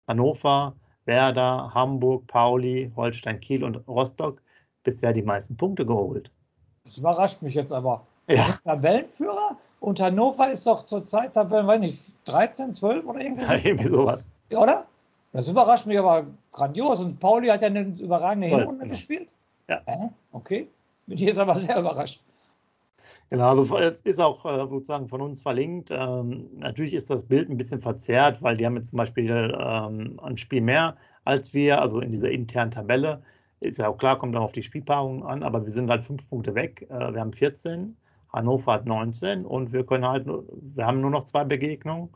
Hannover, 0.06 0.74
Werder, 1.04 1.74
Hamburg, 1.74 2.26
Pauli, 2.28 2.90
Holstein, 2.96 3.40
Kiel 3.40 3.64
und 3.64 3.76
Rostock, 3.88 4.40
bisher 4.84 5.12
die 5.12 5.22
meisten 5.22 5.56
Punkte 5.56 5.84
geholt. 5.84 6.30
Das 6.84 6.96
überrascht 6.96 7.42
mich 7.42 7.54
jetzt 7.54 7.72
aber. 7.72 8.06
Ja. 8.28 8.58
Tabellenführer 8.64 9.56
und 9.80 10.00
Hannover 10.00 10.50
ist 10.50 10.66
doch 10.66 10.84
zurzeit 10.84 11.32
Tabellen, 11.32 11.66
weiß 11.66 11.80
nicht, 11.80 12.14
13, 12.24 12.74
12 12.74 13.06
oder 13.06 13.20
irgendwas? 13.20 13.48
Ja, 13.48 13.54
irgendwie 13.64 13.88
sowas. 13.88 14.28
Oder? 14.50 14.86
Das 15.32 15.48
überrascht 15.48 15.86
mich 15.86 15.98
aber 15.98 16.26
grandios. 16.52 17.00
Und 17.00 17.18
Pauli 17.20 17.48
hat 17.48 17.62
ja 17.62 17.68
eine 17.68 17.80
überragende 17.80 18.48
Hinrunde 18.48 18.80
genau. 18.80 18.90
gespielt. 18.90 19.32
Ja. 19.68 19.80
Okay. 20.32 20.68
Bin 21.06 21.18
ich 21.18 21.24
jetzt 21.24 21.38
aber 21.38 21.54
sehr 21.54 21.78
überrascht. 21.78 22.22
Genau, 23.30 23.50
also 23.50 23.76
es 23.78 24.00
ist 24.02 24.20
auch 24.20 24.44
äh, 24.44 24.68
sozusagen 24.68 25.08
von 25.08 25.20
uns 25.20 25.42
verlinkt. 25.42 25.90
Ähm, 25.92 26.48
natürlich 26.56 26.94
ist 26.94 27.10
das 27.10 27.24
Bild 27.24 27.50
ein 27.50 27.56
bisschen 27.56 27.80
verzerrt, 27.80 28.42
weil 28.42 28.56
die 28.56 28.64
haben 28.64 28.76
jetzt 28.76 28.90
zum 28.90 28.96
Beispiel 28.96 29.54
ähm, 29.58 30.18
ein 30.22 30.36
Spiel 30.36 30.62
mehr 30.62 30.96
als 31.24 31.52
wir, 31.52 31.80
also 31.82 32.00
in 32.00 32.10
dieser 32.10 32.30
internen 32.30 32.70
Tabelle. 32.70 33.22
Ist 33.60 33.78
ja 33.78 33.88
auch 33.88 33.98
klar, 33.98 34.18
kommt 34.18 34.34
dann 34.34 34.42
auf 34.42 34.52
die 34.52 34.62
Spielpaarung 34.62 35.26
an, 35.26 35.42
aber 35.42 35.64
wir 35.64 35.72
sind 35.72 35.90
halt 35.90 36.04
fünf 36.04 36.26
Punkte 36.28 36.54
weg. 36.54 36.86
Äh, 36.90 37.12
wir 37.12 37.20
haben 37.20 37.32
14. 37.32 37.96
Hannover 38.32 38.72
hat 38.72 38.86
19 38.86 39.44
und 39.44 39.72
wir 39.72 39.84
können 39.84 40.06
halt, 40.06 40.26
wir 40.26 40.86
haben 40.86 41.00
nur 41.00 41.10
noch 41.10 41.24
zwei 41.24 41.44
Begegnungen 41.44 42.10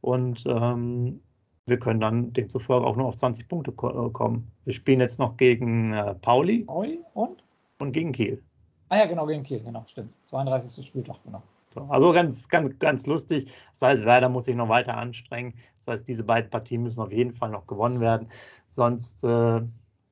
und 0.00 0.44
ähm, 0.46 1.20
wir 1.66 1.78
können 1.78 2.00
dann 2.00 2.32
demzufolge 2.32 2.86
auch 2.86 2.96
nur 2.96 3.06
auf 3.06 3.16
20 3.16 3.48
Punkte 3.48 3.72
ko 3.72 4.06
äh, 4.06 4.10
kommen. 4.10 4.50
Wir 4.64 4.74
spielen 4.74 5.00
jetzt 5.00 5.18
noch 5.18 5.36
gegen 5.36 5.92
äh, 5.92 6.14
Pauli. 6.16 6.64
Pauli 6.64 7.00
und? 7.14 7.42
Und 7.78 7.92
gegen 7.92 8.12
Kiel. 8.12 8.42
Ah 8.88 8.98
ja, 8.98 9.06
genau, 9.06 9.26
gegen 9.26 9.42
Kiel, 9.42 9.60
genau, 9.60 9.82
stimmt. 9.86 10.14
32. 10.22 10.84
Spieltag, 10.84 11.16
genau. 11.24 11.42
So, 11.72 11.80
also 11.88 12.12
ganz, 12.12 12.48
ganz, 12.48 12.78
ganz 12.78 13.06
lustig. 13.06 13.52
Das 13.72 13.82
heißt, 13.82 14.04
Werder 14.04 14.28
muss 14.28 14.44
sich 14.44 14.54
noch 14.54 14.68
weiter 14.68 14.96
anstrengen. 14.96 15.54
Das 15.78 15.88
heißt, 15.88 16.08
diese 16.08 16.22
beiden 16.22 16.50
Partien 16.50 16.82
müssen 16.82 17.00
auf 17.00 17.10
jeden 17.10 17.32
Fall 17.32 17.50
noch 17.50 17.66
gewonnen 17.66 18.00
werden. 18.00 18.28
Sonst 18.68 19.24
äh, 19.24 19.60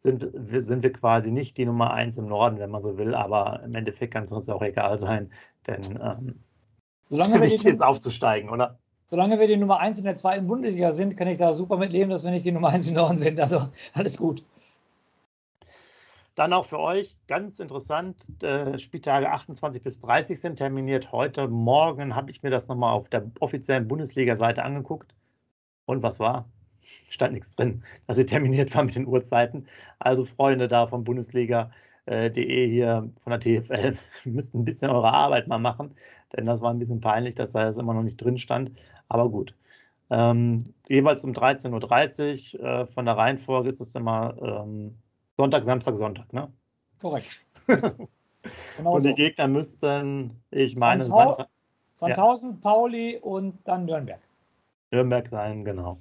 sind, 0.02 0.28
sind 0.34 0.82
wir 0.82 0.92
quasi 0.92 1.30
nicht 1.30 1.56
die 1.56 1.64
Nummer 1.64 1.92
eins 1.92 2.16
im 2.16 2.26
Norden, 2.26 2.58
wenn 2.58 2.70
man 2.70 2.82
so 2.82 2.98
will, 2.98 3.14
aber 3.14 3.62
im 3.64 3.74
Endeffekt 3.74 4.12
kann 4.12 4.24
es 4.24 4.32
uns 4.32 4.48
auch 4.48 4.62
egal 4.62 4.98
sein, 4.98 5.30
denn 5.66 6.00
ähm, 6.02 6.40
solange 7.02 7.34
wir 7.34 7.42
wichtig 7.42 7.66
ist 7.66 7.82
aufzusteigen, 7.82 8.50
oder? 8.50 8.78
Solange 9.06 9.38
wir 9.38 9.46
die 9.46 9.56
Nummer 9.56 9.78
eins 9.78 9.98
in 9.98 10.04
der 10.04 10.14
zweiten 10.14 10.46
Bundesliga 10.46 10.92
sind, 10.92 11.16
kann 11.16 11.28
ich 11.28 11.38
da 11.38 11.52
super 11.52 11.76
mit 11.76 11.92
leben, 11.92 12.10
dass 12.10 12.24
wir 12.24 12.30
nicht 12.30 12.44
die 12.44 12.52
Nummer 12.52 12.70
eins 12.70 12.88
im 12.88 12.94
Norden 12.94 13.18
sind. 13.18 13.38
Also 13.38 13.60
alles 13.92 14.16
gut. 14.16 14.42
Dann 16.34 16.52
auch 16.54 16.64
für 16.64 16.78
euch 16.78 17.18
ganz 17.26 17.60
interessant, 17.60 18.42
äh, 18.42 18.78
Spieltage 18.78 19.30
28 19.30 19.82
bis 19.82 19.98
30 20.00 20.40
sind 20.40 20.56
terminiert. 20.56 21.12
Heute 21.12 21.48
Morgen 21.48 22.14
habe 22.16 22.30
ich 22.30 22.42
mir 22.42 22.50
das 22.50 22.68
nochmal 22.68 22.94
auf 22.94 23.08
der 23.10 23.30
offiziellen 23.40 23.86
Bundesliga-Seite 23.86 24.62
angeguckt. 24.62 25.14
Und 25.86 26.02
was 26.02 26.20
war? 26.20 26.48
stand 27.08 27.34
nichts 27.34 27.54
drin, 27.56 27.82
dass 28.06 28.16
sie 28.16 28.24
terminiert 28.24 28.74
war 28.74 28.84
mit 28.84 28.94
den 28.94 29.06
Uhrzeiten. 29.06 29.66
Also 29.98 30.24
Freunde 30.24 30.68
da 30.68 30.86
von 30.86 31.04
Bundesliga.de 31.04 31.70
äh, 32.06 32.68
hier 32.68 33.10
von 33.22 33.30
der 33.30 33.40
TFL 33.40 33.96
müssten 34.24 34.60
ein 34.60 34.64
bisschen 34.64 34.90
eure 34.90 35.12
Arbeit 35.12 35.48
mal 35.48 35.58
machen, 35.58 35.94
denn 36.36 36.46
das 36.46 36.60
war 36.62 36.70
ein 36.72 36.78
bisschen 36.78 37.00
peinlich, 37.00 37.34
dass 37.34 37.52
da 37.52 37.66
jetzt 37.66 37.78
immer 37.78 37.94
noch 37.94 38.02
nicht 38.02 38.16
drin 38.16 38.38
stand. 38.38 38.72
Aber 39.08 39.30
gut. 39.30 39.54
Ähm, 40.10 40.74
jeweils 40.88 41.24
um 41.24 41.32
13.30 41.32 42.58
Uhr 42.58 42.64
äh, 42.64 42.86
von 42.86 43.06
der 43.06 43.16
Reihenfolge 43.16 43.68
ist 43.70 43.80
es 43.80 43.94
immer 43.94 44.36
ähm, 44.42 44.96
Sonntag, 45.42 45.64
Samstag, 45.64 45.96
Sonntag, 45.96 46.32
ne? 46.32 46.52
Korrekt. 47.00 47.44
genau 47.66 48.94
und 48.94 49.02
die 49.02 49.08
so. 49.08 49.14
Gegner 49.16 49.49
müssten, 49.49 50.40
ich 50.52 50.76
meine, 50.76 51.02
Sandhausen, 51.02 51.44
Sandhausen 51.94 52.50
ja. 52.52 52.58
Pauli 52.61 53.18
und 53.20 53.58
dann 53.64 53.87
Nürnberg. 53.87 54.20
Nürnberg 54.92 55.26
sein, 55.26 55.64
genau. 55.64 55.99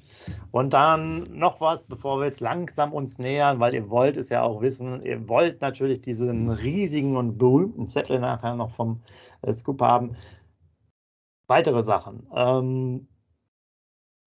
Und 0.51 0.73
dann 0.73 1.23
noch 1.23 1.59
was, 1.59 1.85
bevor 1.85 2.19
wir 2.19 2.27
jetzt 2.27 2.39
langsam 2.39 2.93
uns 2.93 3.17
nähern, 3.17 3.59
weil 3.59 3.73
ihr 3.73 3.89
wollt 3.89 4.15
es 4.15 4.29
ja 4.29 4.43
auch 4.43 4.61
wissen, 4.61 5.03
ihr 5.03 5.27
wollt 5.27 5.59
natürlich 5.59 6.01
diesen 6.01 6.47
riesigen 6.51 7.17
und 7.17 7.39
berühmten 7.39 7.87
Zettel 7.87 8.19
nachher 8.19 8.53
noch 8.53 8.69
vom 8.69 9.01
äh, 9.41 9.51
Scoop 9.53 9.81
haben. 9.81 10.15
Weitere 11.47 11.81
Sachen. 11.81 12.27
Ähm, 12.31 13.07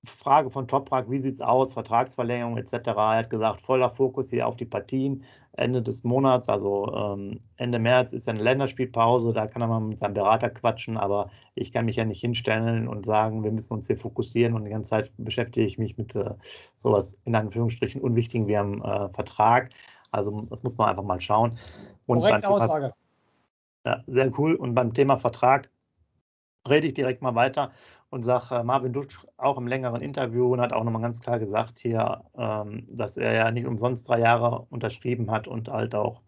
Frage 0.04 0.50
von 0.50 0.68
Toprak, 0.68 1.10
wie 1.10 1.18
sieht 1.18 1.34
es 1.34 1.40
aus, 1.40 1.72
Vertragsverlängerung 1.72 2.56
etc. 2.56 2.72
Er 2.88 3.16
hat 3.18 3.30
gesagt, 3.30 3.60
voller 3.60 3.90
Fokus 3.90 4.30
hier 4.30 4.46
auf 4.46 4.56
die 4.56 4.64
Partien. 4.64 5.24
Ende 5.56 5.82
des 5.82 6.02
Monats, 6.02 6.48
also 6.48 6.92
ähm, 6.94 7.38
Ende 7.56 7.78
März 7.78 8.12
ist 8.12 8.28
eine 8.28 8.42
Länderspielpause, 8.42 9.32
da 9.32 9.46
kann 9.46 9.62
er 9.62 9.68
mal 9.68 9.80
mit 9.80 9.98
seinem 9.98 10.14
Berater 10.14 10.50
quatschen, 10.50 10.96
aber 10.96 11.30
ich 11.54 11.72
kann 11.72 11.84
mich 11.84 11.96
ja 11.96 12.04
nicht 12.04 12.20
hinstellen 12.20 12.88
und 12.88 13.04
sagen, 13.04 13.44
wir 13.44 13.52
müssen 13.52 13.74
uns 13.74 13.86
hier 13.86 13.96
fokussieren 13.96 14.54
und 14.54 14.64
die 14.64 14.70
ganze 14.70 14.90
Zeit 14.90 15.12
beschäftige 15.16 15.64
ich 15.64 15.78
mich 15.78 15.96
mit 15.96 16.16
äh, 16.16 16.34
sowas 16.76 17.20
in 17.24 17.36
Anführungsstrichen 17.36 18.00
Unwichtigen 18.00 18.48
wie 18.48 18.56
am 18.56 18.82
äh, 18.82 19.08
Vertrag. 19.10 19.70
Also 20.10 20.46
das 20.50 20.62
muss 20.64 20.76
man 20.76 20.88
einfach 20.90 21.04
mal 21.04 21.20
schauen. 21.20 21.56
Und 22.06 22.18
Korrekte 22.18 22.48
Aussage. 22.48 22.92
Ja, 23.86 24.02
sehr 24.06 24.36
cool. 24.38 24.54
Und 24.54 24.74
beim 24.74 24.92
Thema 24.92 25.18
Vertrag 25.18 25.70
rede 26.68 26.86
ich 26.86 26.94
direkt 26.94 27.22
mal 27.22 27.34
weiter 27.34 27.70
und 28.10 28.22
sage, 28.22 28.54
äh, 28.54 28.62
Marvin 28.62 28.92
Dutsch 28.92 29.18
auch 29.36 29.58
im 29.58 29.66
längeren 29.66 30.00
Interview 30.00 30.52
und 30.52 30.60
hat 30.60 30.72
auch 30.72 30.84
nochmal 30.84 31.02
ganz 31.02 31.20
klar 31.20 31.38
gesagt 31.38 31.78
hier, 31.78 32.22
ähm, 32.38 32.86
dass 32.90 33.16
er 33.16 33.32
ja 33.32 33.50
nicht 33.50 33.66
umsonst 33.66 34.08
drei 34.08 34.20
Jahre 34.20 34.66
unterschrieben 34.70 35.30
hat 35.30 35.48
und 35.48 35.68
halt 35.68 35.94
auch 35.94 36.22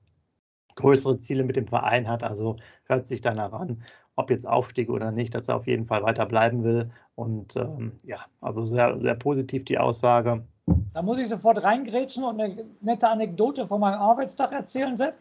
größere 0.74 1.18
Ziele 1.18 1.44
mit 1.44 1.56
dem 1.56 1.66
Verein 1.66 2.08
hat. 2.08 2.22
Also 2.22 2.56
hört 2.84 3.06
sich 3.06 3.20
danach 3.20 3.52
an, 3.52 3.82
ob 4.14 4.30
jetzt 4.30 4.46
Aufstieg 4.46 4.90
oder 4.90 5.10
nicht, 5.10 5.34
dass 5.34 5.48
er 5.48 5.56
auf 5.56 5.66
jeden 5.66 5.86
Fall 5.86 6.02
weiter 6.02 6.26
bleiben 6.26 6.64
will. 6.64 6.90
Und 7.14 7.56
ähm, 7.56 7.92
ja, 8.04 8.18
also 8.40 8.64
sehr, 8.64 9.00
sehr 9.00 9.14
positiv 9.14 9.64
die 9.64 9.78
Aussage. 9.78 10.44
Da 10.92 11.02
muss 11.02 11.18
ich 11.18 11.28
sofort 11.28 11.62
reingrätschen 11.62 12.24
und 12.24 12.40
eine 12.40 12.64
nette 12.80 13.08
Anekdote 13.08 13.66
von 13.66 13.80
meinem 13.80 14.00
Arbeitstag 14.00 14.52
erzählen, 14.52 14.98
Sepp. 14.98 15.14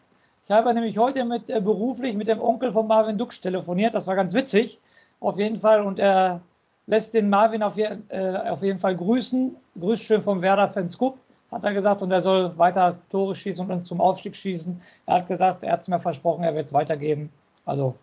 Ich 0.44 0.50
habe 0.50 0.72
nämlich 0.74 0.96
heute 0.96 1.24
mit, 1.24 1.50
äh, 1.50 1.60
beruflich 1.60 2.14
mit 2.14 2.28
dem 2.28 2.40
Onkel 2.40 2.70
von 2.70 2.86
Marvin 2.86 3.18
Dux 3.18 3.40
telefoniert. 3.40 3.94
Das 3.94 4.06
war 4.06 4.14
ganz 4.14 4.32
witzig, 4.32 4.80
auf 5.26 5.38
jeden 5.38 5.56
Fall. 5.56 5.80
Und 5.82 5.98
er 5.98 6.40
lässt 6.86 7.14
den 7.14 7.28
Marvin 7.28 7.62
auf, 7.62 7.76
äh, 7.76 7.98
auf 8.48 8.62
jeden 8.62 8.78
Fall 8.78 8.96
grüßen. 8.96 9.56
Grüß 9.78 10.00
schön 10.00 10.22
vom 10.22 10.40
Werder 10.40 10.68
Fans 10.68 10.96
Cup, 10.96 11.18
hat 11.50 11.64
er 11.64 11.74
gesagt. 11.74 12.02
Und 12.02 12.12
er 12.12 12.20
soll 12.20 12.56
weiter 12.56 12.96
Tore 13.10 13.34
schießen 13.34 13.68
und 13.68 13.82
zum 13.84 14.00
Aufstieg 14.00 14.36
schießen. 14.36 14.80
Er 15.06 15.14
hat 15.16 15.28
gesagt, 15.28 15.64
er 15.64 15.72
hat 15.72 15.80
es 15.80 15.88
mir 15.88 15.98
versprochen, 15.98 16.44
er 16.44 16.54
wird 16.54 16.66
es 16.66 16.72
weitergeben. 16.72 17.30
Also 17.64 17.94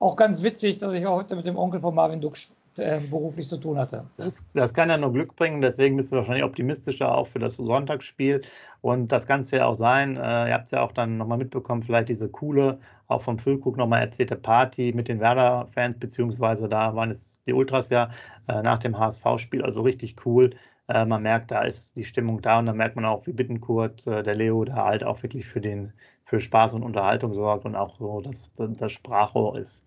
auch 0.00 0.16
ganz 0.16 0.42
witzig, 0.42 0.78
dass 0.78 0.94
ich 0.94 1.04
heute 1.04 1.36
mit 1.36 1.44
dem 1.44 1.58
Onkel 1.58 1.80
von 1.80 1.94
Marvin 1.94 2.20
Duck 2.20 2.36
äh, 2.78 3.00
beruflich 3.10 3.48
zu 3.48 3.56
tun 3.56 3.78
hatte. 3.78 4.06
Das, 4.16 4.44
das, 4.54 4.74
kann 4.74 4.88
ja 4.88 4.96
nur 4.96 5.12
Glück 5.12 5.36
bringen, 5.36 5.60
deswegen 5.60 5.96
bist 5.96 6.12
du 6.12 6.16
wahrscheinlich 6.16 6.44
optimistischer 6.44 7.14
auch 7.14 7.26
für 7.26 7.38
das 7.38 7.56
Sonntagsspiel. 7.56 8.40
Und 8.80 9.12
das 9.12 9.26
kann 9.26 9.40
es 9.40 9.50
ja 9.50 9.66
auch 9.66 9.74
sein, 9.74 10.16
äh, 10.16 10.48
ihr 10.48 10.54
habt 10.54 10.66
es 10.66 10.70
ja 10.70 10.82
auch 10.82 10.92
dann 10.92 11.16
nochmal 11.16 11.38
mitbekommen, 11.38 11.82
vielleicht 11.82 12.08
diese 12.08 12.28
coole, 12.28 12.78
auch 13.06 13.22
vom 13.22 13.38
Füllkrug 13.38 13.76
nochmal 13.76 14.00
erzählte 14.00 14.36
Party 14.36 14.92
mit 14.94 15.08
den 15.08 15.20
Werder-Fans, 15.20 15.96
beziehungsweise 15.98 16.68
da 16.68 16.94
waren 16.94 17.10
es 17.10 17.40
die 17.46 17.52
Ultras 17.52 17.88
ja 17.88 18.10
äh, 18.48 18.62
nach 18.62 18.78
dem 18.78 18.98
HSV-Spiel, 18.98 19.62
also 19.62 19.82
richtig 19.82 20.16
cool. 20.26 20.50
Äh, 20.88 21.04
man 21.04 21.22
merkt, 21.22 21.50
da 21.50 21.62
ist 21.62 21.96
die 21.96 22.04
Stimmung 22.04 22.40
da 22.40 22.58
und 22.58 22.66
da 22.66 22.72
merkt 22.72 22.96
man 22.96 23.04
auch, 23.04 23.26
wie 23.26 23.32
Bittenkurt, 23.32 24.06
äh, 24.06 24.22
der 24.22 24.34
Leo, 24.34 24.64
da 24.64 24.86
halt 24.86 25.04
auch 25.04 25.22
wirklich 25.22 25.46
für, 25.46 25.60
den, 25.60 25.92
für 26.24 26.40
Spaß 26.40 26.74
und 26.74 26.82
Unterhaltung 26.82 27.34
sorgt 27.34 27.66
und 27.66 27.76
auch 27.76 27.98
so 27.98 28.20
das, 28.22 28.50
das 28.56 28.92
Sprachrohr 28.92 29.58
ist, 29.58 29.84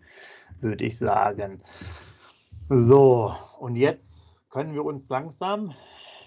würde 0.62 0.86
ich 0.86 0.98
sagen. 0.98 1.60
So, 2.74 3.36
und 3.60 3.76
jetzt 3.76 4.50
können 4.50 4.74
wir 4.74 4.86
uns 4.86 5.10
langsam, 5.10 5.74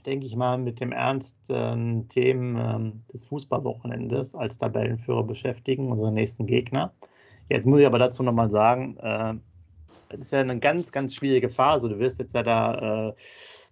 denke 0.04 0.26
ich 0.26 0.36
mal, 0.36 0.58
mit 0.58 0.78
dem 0.78 0.92
ernsten 0.92 2.06
Themen 2.08 2.58
ähm, 2.58 3.02
des 3.10 3.24
Fußballwochenendes 3.28 4.34
als 4.34 4.58
Tabellenführer 4.58 5.22
beschäftigen, 5.22 5.90
unsere 5.90 6.12
nächsten 6.12 6.44
Gegner. 6.44 6.92
Jetzt 7.48 7.66
muss 7.66 7.80
ich 7.80 7.86
aber 7.86 7.98
dazu 7.98 8.22
nochmal 8.22 8.50
sagen, 8.50 8.98
äh, 8.98 9.36
es 10.10 10.20
ist 10.26 10.32
ja 10.32 10.40
eine 10.40 10.58
ganz, 10.58 10.92
ganz 10.92 11.14
schwierige 11.14 11.48
Phase. 11.48 11.88
Du 11.88 11.98
wirst 11.98 12.18
jetzt 12.18 12.34
ja 12.34 12.42
da 12.42 13.08
äh, 13.08 13.14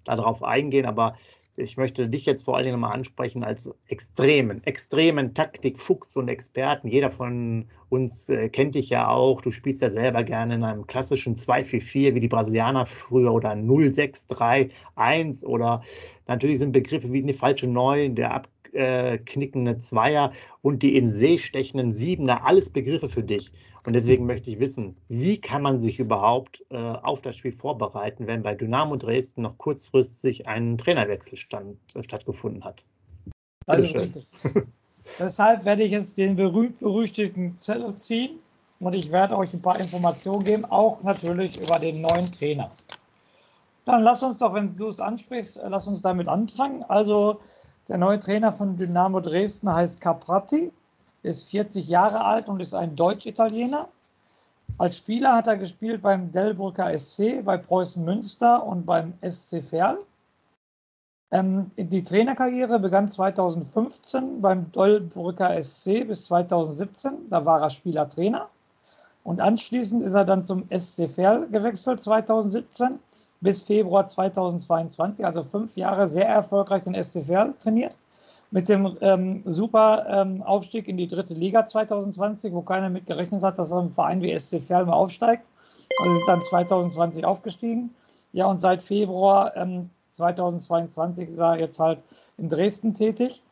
darauf 0.04 0.42
eingehen, 0.42 0.86
aber 0.86 1.14
ich 1.56 1.76
möchte 1.76 2.08
dich 2.08 2.24
jetzt 2.24 2.44
vor 2.44 2.56
allen 2.56 2.64
Dingen 2.64 2.80
mal 2.80 2.92
ansprechen 2.92 3.44
als 3.44 3.70
extremen, 3.88 4.64
extremen 4.64 5.34
Taktikfuchs 5.34 6.16
und 6.16 6.28
Experten. 6.28 6.88
Jeder 6.88 7.10
von 7.10 7.66
uns 7.90 8.28
äh, 8.30 8.48
kennt 8.48 8.74
dich 8.74 8.88
ja 8.88 9.08
auch. 9.08 9.42
Du 9.42 9.50
spielst 9.50 9.82
ja 9.82 9.90
selber 9.90 10.22
gerne 10.22 10.54
in 10.54 10.64
einem 10.64 10.86
klassischen 10.86 11.34
2-4-4 11.34 12.14
wie 12.14 12.20
die 12.20 12.28
Brasilianer 12.28 12.86
früher 12.86 13.32
oder 13.32 13.52
0-6-3-1 13.52 15.44
oder 15.44 15.82
natürlich 16.26 16.58
sind 16.58 16.72
Begriffe 16.72 17.12
wie 17.12 17.22
eine 17.22 17.34
falsche 17.34 17.66
9, 17.66 18.14
der 18.14 18.32
abknickende 18.32 19.76
Zweier 19.76 20.32
und 20.62 20.82
die 20.82 20.96
in 20.96 21.08
See 21.08 21.36
stechenden 21.36 21.92
Siebener 21.92 22.46
alles 22.46 22.70
Begriffe 22.70 23.10
für 23.10 23.22
dich. 23.22 23.52
Und 23.84 23.94
deswegen 23.94 24.26
möchte 24.26 24.50
ich 24.50 24.60
wissen, 24.60 24.96
wie 25.08 25.40
kann 25.40 25.62
man 25.62 25.78
sich 25.78 25.98
überhaupt 25.98 26.64
äh, 26.70 26.76
auf 26.76 27.20
das 27.20 27.36
Spiel 27.36 27.52
vorbereiten, 27.52 28.28
wenn 28.28 28.42
bei 28.42 28.54
Dynamo 28.54 28.96
Dresden 28.96 29.42
noch 29.42 29.58
kurzfristig 29.58 30.46
ein 30.46 30.78
Trainerwechsel 30.78 31.36
stand, 31.36 31.78
äh, 31.94 32.02
stattgefunden 32.02 32.64
hat? 32.64 32.84
Ist 33.66 33.94
richtig. 33.94 34.26
Deshalb 35.18 35.64
werde 35.64 35.82
ich 35.82 35.90
jetzt 35.90 36.16
den 36.16 36.36
berühmt-berüchtigten 36.36 37.58
Zettel 37.58 37.94
ziehen 37.96 38.38
und 38.78 38.94
ich 38.94 39.10
werde 39.10 39.36
euch 39.36 39.52
ein 39.52 39.62
paar 39.62 39.80
Informationen 39.80 40.44
geben, 40.44 40.64
auch 40.64 41.02
natürlich 41.02 41.60
über 41.60 41.78
den 41.78 42.00
neuen 42.00 42.30
Trainer. 42.30 42.70
Dann 43.84 44.02
lass 44.02 44.22
uns 44.22 44.38
doch, 44.38 44.54
wenn 44.54 44.74
du 44.76 44.88
es 44.88 45.00
ansprichst, 45.00 45.60
lass 45.66 45.88
uns 45.88 46.02
damit 46.02 46.28
anfangen. 46.28 46.84
Also 46.84 47.40
der 47.88 47.98
neue 47.98 48.20
Trainer 48.20 48.52
von 48.52 48.76
Dynamo 48.76 49.20
Dresden 49.20 49.72
heißt 49.72 50.00
Caprati 50.00 50.70
ist 51.22 51.50
40 51.50 51.88
Jahre 51.88 52.24
alt 52.24 52.48
und 52.48 52.60
ist 52.60 52.74
ein 52.74 52.96
Deutsch-Italiener. 52.96 53.88
Als 54.78 54.96
Spieler 54.96 55.34
hat 55.34 55.46
er 55.46 55.56
gespielt 55.56 56.02
beim 56.02 56.32
Delbrücker 56.32 56.96
SC, 56.96 57.44
bei 57.44 57.56
Preußen 57.56 58.04
Münster 58.04 58.64
und 58.64 58.86
beim 58.86 59.14
SC 59.22 59.62
Verl. 59.62 59.98
Ähm, 61.30 61.70
die 61.76 62.02
Trainerkarriere 62.02 62.78
begann 62.78 63.10
2015 63.10 64.40
beim 64.40 64.70
Delbrücker 64.72 65.60
SC 65.62 66.06
bis 66.06 66.26
2017. 66.26 67.28
Da 67.30 67.44
war 67.44 67.60
er 67.60 67.70
Spieler-Trainer. 67.70 68.48
Und 69.24 69.40
anschließend 69.40 70.02
ist 70.02 70.14
er 70.14 70.24
dann 70.24 70.44
zum 70.44 70.64
SC 70.76 71.08
Verl 71.08 71.46
gewechselt 71.48 72.00
2017 72.00 72.98
bis 73.40 73.60
Februar 73.60 74.06
2022. 74.06 75.24
Also 75.24 75.42
fünf 75.42 75.76
Jahre 75.76 76.06
sehr 76.06 76.28
erfolgreich 76.28 76.82
den 76.82 77.00
SC 77.00 77.24
Verl 77.24 77.54
trainiert 77.58 77.96
mit 78.52 78.68
dem 78.68 78.96
ähm, 79.00 79.42
super 79.46 80.06
ähm, 80.08 80.42
Aufstieg 80.42 80.86
in 80.86 80.98
die 80.98 81.08
dritte 81.08 81.34
Liga 81.34 81.64
2020, 81.64 82.52
wo 82.52 82.60
keiner 82.60 82.90
mit 82.90 83.06
gerechnet 83.06 83.42
hat, 83.42 83.58
dass 83.58 83.72
ein 83.72 83.90
Verein 83.90 84.20
wie 84.20 84.38
SC 84.38 84.60
Verl 84.60 84.84
mal 84.84 84.92
aufsteigt. 84.92 85.48
Also 85.98 86.14
sind 86.14 86.28
dann 86.28 86.42
2020 86.42 87.24
aufgestiegen. 87.24 87.94
Ja, 88.32 88.46
und 88.46 88.58
seit 88.58 88.82
Februar 88.82 89.56
ähm, 89.56 89.88
2022 90.10 91.28
ist 91.28 91.38
er 91.38 91.58
jetzt 91.58 91.80
halt 91.80 92.04
in 92.36 92.48
Dresden 92.48 92.92
tätig. 92.92 93.42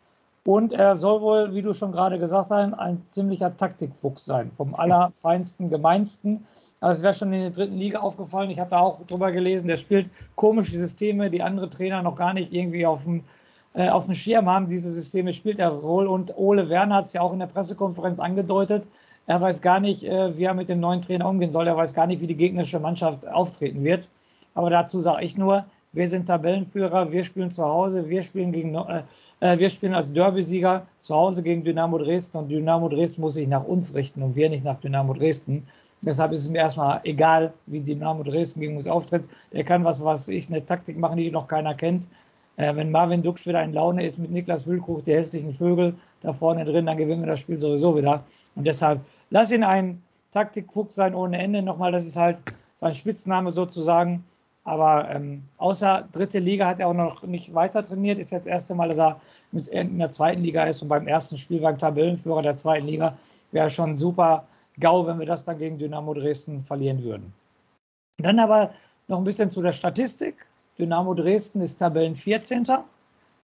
Und 0.45 0.73
er 0.75 0.97
soll 0.97 1.21
wohl, 1.21 1.55
wie 1.55 1.63
du 1.63 1.75
schon 1.75 1.93
gerade 1.93 2.19
gesagt 2.19 2.51
hast, 2.51 2.73
ein 2.75 3.03
ziemlicher 3.09 3.57
Taktikfuchs 3.57 4.25
sein, 4.25 4.51
vom 4.53 4.75
allerfeinsten, 4.75 5.69
gemeinsten. 5.69 6.47
Also 6.81 6.99
es 6.99 7.03
wäre 7.03 7.15
schon 7.15 7.33
in 7.33 7.41
der 7.41 7.51
dritten 7.51 7.77
Liga 7.77 8.01
aufgefallen. 8.01 8.51
Ich 8.51 8.59
habe 8.59 8.71
da 8.71 8.81
auch 8.81 9.07
drüber 9.07 9.33
gelesen, 9.33 9.69
der 9.69 9.77
spielt 9.77 10.11
komische 10.37 10.77
Systeme, 10.77 11.31
die 11.31 11.43
andere 11.43 11.69
Trainer 11.71 12.03
noch 12.03 12.17
gar 12.17 12.33
nicht 12.35 12.53
irgendwie 12.53 12.87
auf 12.87 13.05
dem 13.05 13.25
auf 13.73 14.07
dem 14.07 14.15
Schirm 14.15 14.49
haben. 14.49 14.67
Diese 14.67 14.91
Systeme 14.91 15.33
spielt 15.33 15.61
er 15.61 15.83
wohl. 15.83 16.09
Und 16.09 16.37
Ole 16.37 16.69
Werner 16.69 16.97
hat 16.97 17.05
es 17.05 17.13
ja 17.13 17.21
auch 17.21 17.33
in 17.33 17.39
der 17.39 17.47
Pressekonferenz 17.47 18.19
angedeutet. 18.19 18.89
Er 19.27 19.41
weiß 19.41 19.63
gar 19.63 19.79
nicht, 19.79 20.03
äh, 20.03 20.37
wie 20.37 20.45
er 20.45 20.55
mit 20.55 20.69
dem 20.69 20.81
neuen 20.81 21.03
Trainer 21.03 21.29
umgehen 21.29 21.53
soll. 21.53 21.69
Er 21.69 21.77
weiß 21.77 21.95
gar 21.95 22.09
nicht, 22.09 22.21
wie 22.21 22.27
die 22.27 22.37
gegnerische 22.37 22.81
Mannschaft 22.81 23.29
auftreten 23.29 23.85
wird. 23.85 24.09
Aber 24.55 24.71
dazu 24.71 24.99
sage 24.99 25.25
ich 25.25 25.37
nur, 25.37 25.65
wir 25.93 26.09
sind 26.09 26.27
Tabellenführer, 26.27 27.13
wir 27.13 27.25
spielen 27.25 27.51
zu 27.51 27.65
Hause, 27.65 28.09
wir 28.09 28.23
spielen, 28.23 28.53
gegen, 28.53 28.75
äh, 28.75 29.03
äh, 29.41 29.59
wir 29.59 29.71
spielen 29.71 29.95
als 29.95 30.13
Derby-Sieger 30.13 30.87
zu 30.99 31.15
Hause 31.15 31.43
gegen 31.43 31.65
Dynamo 31.65 31.99
Dresden 31.99 32.39
und 32.39 32.49
Dynamo 32.49 32.89
Dresden 32.89 33.23
muss 33.23 33.35
sich 33.35 33.49
nach 33.49 33.65
uns 33.65 33.95
richten 33.95 34.23
und 34.23 34.35
wir 34.37 34.51
nicht 34.51 34.65
nach 34.65 34.81
Dynamo 34.81 35.13
Dresden. 35.15 35.67
Deshalb 36.05 36.33
ist 36.33 36.43
es 36.43 36.51
mir 36.51 36.59
erstmal 36.59 37.01
egal, 37.05 37.53
wie 37.67 37.81
Dynamo 37.81 38.23
Dresden 38.23 38.61
gegen 38.61 38.77
uns 38.77 38.87
auftritt. 38.87 39.25
Der 39.53 39.65
kann 39.65 39.85
was, 39.85 40.05
was 40.05 40.29
ich, 40.29 40.49
eine 40.49 40.65
Taktik 40.65 40.99
machen, 40.99 41.19
die 41.19 41.31
noch 41.31 41.47
keiner 41.47 41.75
kennt. 41.75 42.09
Äh, 42.61 42.77
wenn 42.77 42.91
Marvin 42.91 43.23
Duksch 43.23 43.47
wieder 43.47 43.63
in 43.63 43.73
Laune 43.73 44.05
ist 44.05 44.19
mit 44.19 44.31
Niklas 44.31 44.67
Wühlkrug, 44.67 45.03
die 45.05 45.15
hässlichen 45.15 45.55
Vögel 45.55 45.95
da 46.21 46.35
vorne 46.35 46.67
drin, 46.67 46.85
dann 46.85 46.99
gewinnen 46.99 47.23
wir 47.23 47.29
das 47.29 47.41
Spiel 47.41 47.57
sowieso 47.57 47.97
wieder. 47.97 48.23
Und 48.55 48.67
deshalb 48.67 49.01
lass 49.31 49.51
ihn 49.51 49.65
ein 49.65 50.03
Taktikfuchs 50.31 50.95
sein 50.95 51.15
ohne 51.15 51.39
Ende. 51.39 51.63
Nochmal, 51.63 51.91
das 51.91 52.05
ist 52.05 52.17
halt 52.17 52.43
sein 52.75 52.93
Spitzname 52.93 53.51
sozusagen. 53.51 54.25
Aber 54.65 55.09
ähm, 55.09 55.43
außer 55.57 56.07
dritte 56.13 56.39
Liga 56.39 56.67
hat 56.67 56.81
er 56.81 56.89
auch 56.89 56.95
noch 56.95 57.23
nicht 57.23 57.55
weiter 57.55 57.83
trainiert. 57.83 58.19
Ist 58.19 58.31
jetzt 58.31 58.45
das 58.45 58.53
erste 58.53 58.75
Mal, 58.75 58.89
dass 58.89 58.99
er 58.99 59.21
in 59.71 59.99
der 59.99 60.11
zweiten 60.11 60.43
Liga 60.43 60.65
ist 60.65 60.83
und 60.83 60.89
beim 60.89 61.09
ersten 61.09 61.39
Spiel 61.39 61.61
beim 61.63 61.79
Tabellenführer 61.79 62.43
der 62.43 62.57
zweiten 62.57 62.87
Liga 62.87 63.17
wäre 63.53 63.71
schon 63.71 63.97
super 63.97 64.45
GAU, 64.79 65.07
wenn 65.07 65.19
wir 65.19 65.27
das 65.27 65.47
dann 65.47 65.59
gegen 65.59 65.79
Dynamo 65.79 66.13
Dresden 66.13 66.61
verlieren 66.61 67.03
würden. 67.05 67.33
Dann 68.19 68.39
aber 68.39 68.71
noch 69.09 69.17
ein 69.17 69.25
bisschen 69.25 69.49
zu 69.49 69.63
der 69.63 69.73
Statistik. 69.73 70.47
Dynamo 70.81 71.13
Dresden 71.13 71.61
ist 71.61 71.77
Tabellen 71.77 72.15
14. 72.15 72.67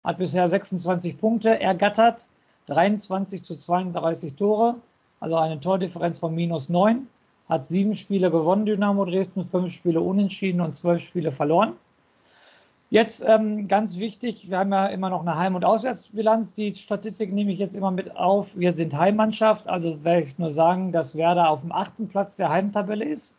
Hat 0.04 0.16
bisher 0.16 0.48
26 0.48 1.18
Punkte 1.18 1.60
ergattert, 1.60 2.26
23 2.68 3.42
zu 3.44 3.54
32 3.56 4.34
Tore, 4.34 4.76
also 5.20 5.36
eine 5.36 5.60
Tordifferenz 5.60 6.18
von 6.18 6.34
minus 6.34 6.70
9. 6.70 7.06
Hat 7.50 7.66
sieben 7.66 7.94
Spiele 7.94 8.30
gewonnen, 8.30 8.64
Dynamo 8.64 9.04
Dresden, 9.04 9.44
fünf 9.44 9.70
Spiele 9.70 10.00
unentschieden 10.00 10.62
und 10.62 10.76
zwölf 10.76 11.02
Spiele 11.02 11.30
verloren. 11.30 11.74
Jetzt 12.88 13.22
ähm, 13.26 13.68
ganz 13.68 13.98
wichtig, 13.98 14.48
wir 14.50 14.58
haben 14.58 14.72
ja 14.72 14.86
immer 14.86 15.10
noch 15.10 15.20
eine 15.20 15.36
Heim- 15.36 15.56
und 15.56 15.64
Auswärtsbilanz. 15.64 16.54
Die 16.54 16.74
Statistik 16.74 17.32
nehme 17.32 17.52
ich 17.52 17.58
jetzt 17.58 17.76
immer 17.76 17.90
mit 17.90 18.16
auf. 18.16 18.56
Wir 18.56 18.72
sind 18.72 18.96
Heimmannschaft, 18.96 19.68
also 19.68 20.02
werde 20.04 20.22
ich 20.22 20.38
nur 20.38 20.50
sagen, 20.50 20.90
dass 20.90 21.16
Werder 21.16 21.50
auf 21.50 21.60
dem 21.60 21.72
achten 21.72 22.08
Platz 22.08 22.36
der 22.36 22.48
Heimtabelle 22.48 23.04
ist 23.04 23.36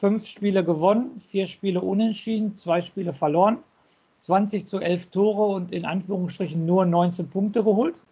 fünf 0.00 0.26
Spiele 0.26 0.64
gewonnen, 0.64 1.20
vier 1.20 1.44
Spiele 1.44 1.82
unentschieden, 1.82 2.54
zwei 2.54 2.80
Spiele 2.80 3.12
verloren, 3.12 3.58
20 4.18 4.64
zu 4.64 4.80
11 4.80 5.10
Tore 5.10 5.54
und 5.54 5.72
in 5.72 5.84
Anführungsstrichen 5.84 6.64
nur 6.64 6.86
19 6.86 7.28
Punkte 7.28 7.62
geholt. 7.62 8.02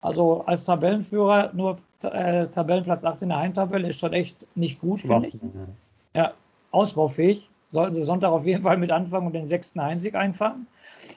Also 0.00 0.42
als 0.46 0.64
Tabellenführer 0.64 1.50
nur 1.54 1.76
äh, 2.02 2.46
Tabellenplatz 2.48 3.04
8 3.04 3.22
in 3.22 3.28
der 3.28 3.38
Heimtabelle 3.38 3.88
ist 3.88 4.00
schon 4.00 4.12
echt 4.12 4.36
nicht 4.56 4.80
gut, 4.80 5.00
finde 5.00 5.28
ich. 5.28 5.40
Ja, 6.14 6.32
ausbaufähig. 6.72 7.48
Sollten 7.68 7.94
sie 7.94 8.02
Sonntag 8.02 8.30
auf 8.30 8.46
jeden 8.46 8.62
Fall 8.62 8.78
mit 8.78 8.90
anfangen 8.90 9.26
und 9.26 9.34
den 9.34 9.46
sechsten 9.46 9.82
Heimsieg 9.82 10.14
einfahren. 10.14 10.66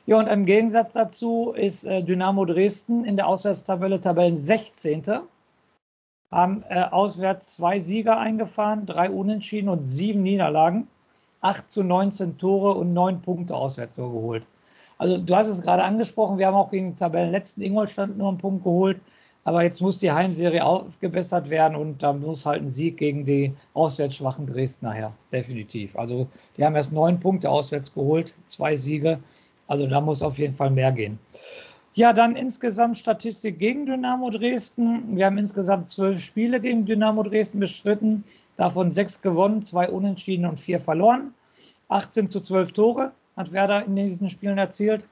Ja, 0.05 0.19
und 0.19 0.27
im 0.27 0.45
Gegensatz 0.45 0.93
dazu 0.93 1.53
ist 1.55 1.86
äh, 1.86 2.03
Dynamo 2.03 2.45
Dresden 2.45 3.05
in 3.05 3.15
der 3.15 3.27
Auswärtstabelle 3.27 4.01
Tabellen 4.01 4.36
16 4.36 5.01
haben 6.32 6.63
äh, 6.70 6.82
auswärts 6.84 7.52
zwei 7.52 7.80
Sieger 7.80 8.17
eingefahren, 8.17 8.86
drei 8.86 9.10
Unentschieden 9.10 9.70
und 9.70 9.82
sieben 9.82 10.24
Niederlagen. 10.24 10.88
8 11.41 11.70
zu 11.70 11.84
19 11.84 12.38
Tore 12.38 12.76
und 12.76 12.94
9 12.94 13.22
Punkte 13.22 13.56
auswärts 13.56 13.98
nur 13.98 14.12
geholt. 14.12 14.48
Also 15.00 15.17
du 15.17 15.36
hast 15.36 15.48
es 15.48 15.63
gerade 15.63 15.84
angesprochen, 15.84 16.38
wir 16.38 16.46
haben 16.48 16.56
auch 16.56 16.70
gegen 16.70 16.91
den 16.91 16.96
Tabellenletzten 16.96 17.63
Ingolstadt 17.63 18.15
nur 18.15 18.30
einen 18.30 18.38
Punkt 18.38 18.63
geholt. 18.63 19.02
Aber 19.44 19.63
jetzt 19.63 19.82
muss 19.82 19.98
die 19.98 20.12
Heimserie 20.12 20.63
aufgebessert 20.63 21.50
werden 21.50 21.76
und 21.76 22.04
da 22.04 22.13
muss 22.13 22.46
halt 22.46 22.62
ein 22.62 22.70
Sieg 22.70 22.98
gegen 22.98 23.26
die 23.26 23.56
auswärts 23.74 24.17
schwachen 24.17 24.46
Dresden 24.46 24.86
nachher. 24.86 25.13
Definitiv. 25.32 25.98
Also 25.98 26.28
die 26.56 26.63
haben 26.63 26.76
erst 26.76 26.94
neun 26.94 27.20
Punkte 27.20 27.50
auswärts 27.50 27.91
geholt, 27.91 28.36
zwei 28.46 28.76
Siege. 28.76 29.20
Also 29.67 29.88
da 29.88 30.00
muss 30.00 30.22
auf 30.22 30.38
jeden 30.38 30.54
Fall 30.54 30.70
mehr 30.70 30.91
gehen. 30.91 31.17
Ja, 31.93 32.13
dann 32.13 32.38
insgesamt 32.38 32.97
Statistik 32.97 33.60
gegen 33.60 33.86
Dynamo 33.86 34.30
Dresden. 34.30 35.17
Wir 35.17 35.25
haben 35.25 35.38
insgesamt 35.38 35.89
zwölf 35.89 36.21
Spiele 36.21 36.62
gegen 36.62 36.86
Dynamo 36.86 37.21
Dresden 37.21 37.60
bestritten, 37.60 38.23
davon 38.56 38.93
sechs 38.93 39.21
gewonnen, 39.21 39.62
zwei 39.62 39.89
unentschieden 39.89 40.45
und 40.45 40.58
vier 40.58 40.80
verloren. 40.80 41.34
18 41.89 42.30
zu 42.30 42.39
12 42.39 42.71
Tore 42.71 43.12
hat 43.36 43.51
Werder 43.51 43.84
in 43.84 43.97
diesen 43.97 44.30
Spielen 44.30 44.58
erzielt. 44.58 45.06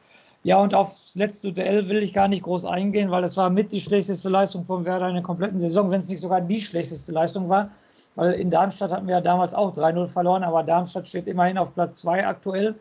Ja, 0.44 0.62
und 0.62 0.74
aufs 0.74 1.16
letzte 1.16 1.52
Duell 1.52 1.90
will 1.90 2.02
ich 2.02 2.14
gar 2.14 2.30
nicht 2.30 2.44
groß 2.44 2.64
eingehen, 2.64 3.12
weil 3.12 3.26
es 3.26 3.36
war 3.36 3.50
mit 3.50 3.74
die 3.74 3.82
schlechteste 3.82 4.30
Leistung 4.30 4.64
von 4.64 4.86
Werder 4.86 5.10
in 5.10 5.16
der 5.16 5.24
kompletten 5.24 5.60
Saison, 5.60 5.92
wenn 5.92 6.00
es 6.00 6.08
nicht 6.08 6.22
sogar 6.22 6.40
die 6.40 6.62
schlechteste 6.62 7.12
Leistung 7.12 7.50
war. 7.50 7.72
Weil 8.16 8.34
in 8.34 8.50
Darmstadt 8.50 8.92
hatten 8.92 9.08
wir 9.08 9.16
ja 9.16 9.22
damals 9.22 9.54
auch 9.54 9.76
3-0 9.76 10.08
verloren, 10.08 10.44
aber 10.44 10.64
Darmstadt 10.64 11.10
steht 11.10 11.28
immerhin 11.28 11.58
auf 11.58 11.74
Platz 11.74 12.00
2 12.00 12.26
aktuell 12.26 12.76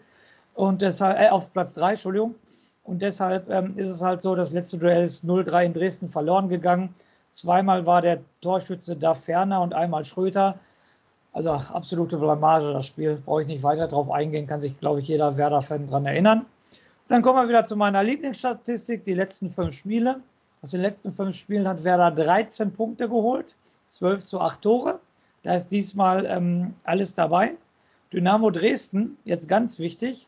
und 0.55 0.83
deshalb, 0.83 1.19
äh, 1.19 1.31
auf 1.31 1.53
Platz 1.53 1.75
3, 1.75 1.91
Entschuldigung. 1.91 2.37
Und 2.89 3.03
deshalb 3.03 3.51
ähm, 3.51 3.77
ist 3.77 3.91
es 3.91 4.03
halt 4.03 4.23
so, 4.23 4.35
das 4.35 4.53
letzte 4.53 4.79
Duell 4.79 5.03
ist 5.03 5.23
0-3 5.23 5.67
in 5.67 5.73
Dresden 5.75 6.09
verloren 6.09 6.49
gegangen. 6.49 6.95
Zweimal 7.33 7.85
war 7.85 8.01
der 8.01 8.21
Torschütze 8.41 8.97
da 8.97 9.13
Ferner 9.13 9.61
und 9.61 9.75
einmal 9.75 10.07
Schröter. 10.07 10.59
Also 11.35 11.51
absolute 11.51 12.17
Blamage, 12.17 12.73
das 12.73 12.87
Spiel. 12.87 13.23
Brauche 13.27 13.43
ich 13.43 13.49
nicht 13.49 13.63
weiter 13.63 13.89
drauf 13.89 14.11
eingehen, 14.11 14.47
kann 14.47 14.63
sich, 14.63 14.81
glaube 14.81 15.01
ich, 15.01 15.09
jeder 15.09 15.37
Werder-Fan 15.37 15.87
daran 15.87 16.07
erinnern. 16.07 16.47
dann 17.09 17.21
kommen 17.21 17.39
wir 17.39 17.49
wieder 17.49 17.65
zu 17.65 17.77
meiner 17.77 18.03
Lieblingsstatistik, 18.03 19.05
die 19.05 19.13
letzten 19.13 19.51
fünf 19.51 19.75
Spiele. 19.75 20.23
Aus 20.63 20.71
den 20.71 20.81
letzten 20.81 21.13
fünf 21.13 21.37
Spielen 21.37 21.69
hat 21.69 21.85
Werder 21.85 22.11
13 22.11 22.73
Punkte 22.73 23.07
geholt, 23.07 23.55
12 23.89 24.25
zu 24.25 24.41
8 24.41 24.63
Tore. 24.63 24.99
Da 25.43 25.55
ist 25.55 25.69
diesmal 25.69 26.25
ähm, 26.25 26.75
alles 26.85 27.15
dabei. 27.15 27.55
Dynamo 28.15 28.51
Dresden, 28.51 29.19
jetzt 29.27 29.47
ganz 29.47 29.79
wichtig, 29.79 30.27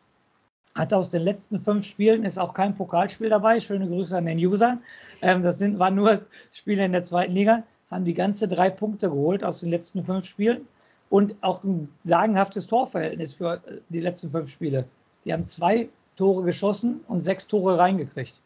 hat 0.74 0.92
aus 0.92 1.08
den 1.08 1.22
letzten 1.22 1.58
fünf 1.58 1.84
Spielen 1.84 2.24
ist 2.24 2.38
auch 2.38 2.54
kein 2.54 2.74
Pokalspiel 2.74 3.28
dabei. 3.28 3.60
Schöne 3.60 3.88
Grüße 3.88 4.16
an 4.16 4.26
den 4.26 4.38
User. 4.38 4.78
Ähm, 5.20 5.42
das 5.42 5.58
sind, 5.58 5.78
waren 5.78 5.94
nur 5.94 6.20
Spiele 6.52 6.84
in 6.84 6.92
der 6.92 7.04
zweiten 7.04 7.32
Liga. 7.32 7.64
Haben 7.90 8.04
die 8.04 8.14
ganze 8.14 8.46
drei 8.46 8.70
Punkte 8.70 9.10
geholt 9.10 9.42
aus 9.42 9.60
den 9.60 9.70
letzten 9.70 10.04
fünf 10.04 10.24
Spielen 10.24 10.66
und 11.08 11.34
auch 11.40 11.64
ein 11.64 11.88
sagenhaftes 12.02 12.66
Torverhältnis 12.66 13.34
für 13.34 13.54
äh, 13.54 13.80
die 13.88 14.00
letzten 14.00 14.30
fünf 14.30 14.50
Spiele. 14.50 14.84
Die 15.24 15.32
haben 15.32 15.44
zwei 15.44 15.88
Tore 16.16 16.44
geschossen 16.44 17.00
und 17.08 17.18
sechs 17.18 17.46
Tore 17.46 17.76
reingekriegt. 17.76 18.40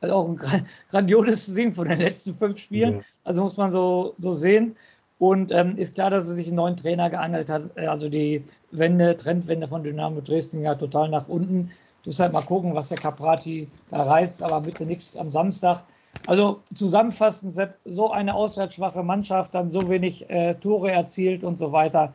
Also 0.00 0.14
auch 0.14 0.28
ein 0.28 0.36
grandioses 0.88 1.54
Ding 1.54 1.72
von 1.72 1.88
den 1.88 1.98
letzten 1.98 2.34
fünf 2.34 2.58
Spielen. 2.58 2.96
Ja. 2.96 3.00
Also 3.24 3.42
muss 3.42 3.56
man 3.56 3.70
so, 3.70 4.14
so 4.18 4.32
sehen. 4.32 4.76
Und 5.22 5.52
ähm, 5.52 5.76
ist 5.76 5.94
klar, 5.94 6.10
dass 6.10 6.26
er 6.26 6.34
sich 6.34 6.48
einen 6.48 6.56
neuen 6.56 6.76
Trainer 6.76 7.08
geangelt 7.08 7.48
hat. 7.48 7.70
Äh, 7.76 7.86
also 7.86 8.08
die 8.08 8.42
Wende, 8.72 9.16
Trendwende 9.16 9.68
von 9.68 9.84
Dynamo 9.84 10.20
Dresden 10.20 10.62
ja 10.62 10.74
total 10.74 11.10
nach 11.10 11.28
unten. 11.28 11.70
Deshalb 12.04 12.32
mal 12.32 12.42
gucken, 12.42 12.74
was 12.74 12.88
der 12.88 12.98
Caprati 12.98 13.68
da 13.92 14.02
reißt, 14.02 14.42
aber 14.42 14.60
bitte 14.62 14.84
nichts 14.84 15.16
am 15.16 15.30
Samstag. 15.30 15.84
Also 16.26 16.58
zusammenfassend, 16.74 17.54
so 17.84 18.10
eine 18.10 18.34
auswärtsschwache 18.34 19.04
Mannschaft, 19.04 19.54
dann 19.54 19.70
so 19.70 19.88
wenig 19.88 20.28
äh, 20.28 20.54
Tore 20.54 20.90
erzielt 20.90 21.44
und 21.44 21.56
so 21.56 21.70
weiter. 21.70 22.12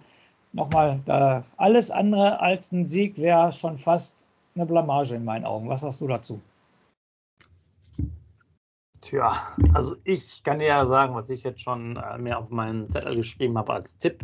Nochmal, 0.51 0.99
äh, 1.05 1.39
alles 1.55 1.89
andere 1.89 2.41
als 2.41 2.73
ein 2.73 2.85
Sieg 2.85 3.21
wäre 3.21 3.53
schon 3.53 3.77
fast 3.77 4.25
eine 4.53 4.65
Blamage 4.65 5.15
in 5.15 5.23
meinen 5.23 5.45
Augen. 5.45 5.69
Was 5.69 5.79
sagst 5.79 6.01
du 6.01 6.07
dazu? 6.07 6.41
Tja, 9.07 9.55
also 9.73 9.95
ich 10.03 10.43
kann 10.43 10.59
dir 10.59 10.67
ja 10.67 10.85
sagen, 10.85 11.15
was 11.15 11.29
ich 11.29 11.43
jetzt 11.43 11.61
schon 11.61 11.95
äh, 11.95 12.17
mir 12.17 12.37
auf 12.37 12.49
meinen 12.49 12.89
Zettel 12.89 13.15
geschrieben 13.15 13.57
habe 13.57 13.71
als 13.71 13.97
Tipp. 13.97 14.19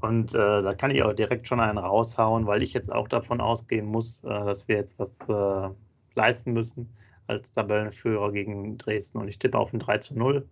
Und 0.00 0.36
äh, 0.36 0.62
da 0.62 0.72
kann 0.74 0.92
ich 0.92 1.02
auch 1.02 1.12
direkt 1.12 1.48
schon 1.48 1.58
einen 1.58 1.78
raushauen, 1.78 2.46
weil 2.46 2.62
ich 2.62 2.74
jetzt 2.74 2.92
auch 2.92 3.08
davon 3.08 3.40
ausgehen 3.40 3.86
muss, 3.86 4.22
äh, 4.22 4.28
dass 4.28 4.68
wir 4.68 4.76
jetzt 4.76 5.00
was 5.00 5.28
äh, 5.28 5.74
leisten 6.14 6.52
müssen 6.52 6.94
als 7.26 7.50
Tabellenführer 7.50 8.30
gegen 8.30 8.78
Dresden. 8.78 9.18
Und 9.18 9.26
ich 9.26 9.40
tippe 9.40 9.58
auf 9.58 9.72
ein 9.72 9.80
3 9.80 9.98
zu 9.98 10.16
0. 10.16 10.48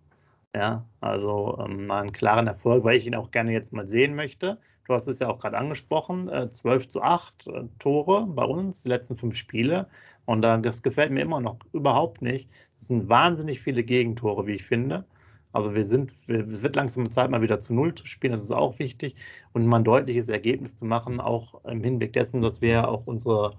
Ja, 0.53 0.85
also 0.99 1.57
ähm, 1.63 1.87
mal 1.87 2.01
einen 2.01 2.11
klaren 2.11 2.47
Erfolg, 2.47 2.83
weil 2.83 2.97
ich 2.97 3.07
ihn 3.07 3.15
auch 3.15 3.31
gerne 3.31 3.53
jetzt 3.53 3.71
mal 3.71 3.87
sehen 3.87 4.13
möchte. 4.13 4.57
Du 4.85 4.93
hast 4.93 5.07
es 5.07 5.19
ja 5.19 5.29
auch 5.29 5.39
gerade 5.39 5.57
angesprochen, 5.57 6.27
äh, 6.27 6.49
12 6.49 6.89
zu 6.89 7.01
8 7.01 7.47
äh, 7.47 7.63
Tore 7.79 8.25
bei 8.27 8.43
uns, 8.43 8.83
die 8.83 8.89
letzten 8.89 9.15
fünf 9.15 9.35
Spiele. 9.35 9.87
Und 10.25 10.43
äh, 10.43 10.59
das 10.59 10.81
gefällt 10.81 11.11
mir 11.11 11.21
immer 11.21 11.39
noch 11.39 11.59
überhaupt 11.71 12.21
nicht. 12.21 12.49
Das 12.81 12.87
sind 12.87 13.09
wahnsinnig 13.09 13.61
viele 13.61 13.83
Gegentore, 13.83 14.47
wie 14.47 14.53
ich 14.53 14.63
finde. 14.63 15.05
Also 15.53 15.75
wir 15.75 15.85
sind, 15.85 16.15
es 16.27 16.63
wird 16.63 16.75
langsam 16.75 17.11
Zeit, 17.11 17.29
mal 17.29 17.43
wieder 17.43 17.59
zu 17.59 17.75
Null 17.75 17.93
zu 17.93 18.07
spielen, 18.07 18.31
das 18.31 18.41
ist 18.41 18.51
auch 18.51 18.79
wichtig. 18.79 19.15
Und 19.53 19.67
mal 19.67 19.77
ein 19.77 19.83
deutliches 19.83 20.29
Ergebnis 20.29 20.75
zu 20.75 20.85
machen, 20.85 21.19
auch 21.19 21.63
im 21.65 21.83
Hinblick 21.83 22.13
dessen, 22.13 22.41
dass 22.41 22.59
wir 22.61 22.89
auch 22.89 23.05
unsere 23.05 23.53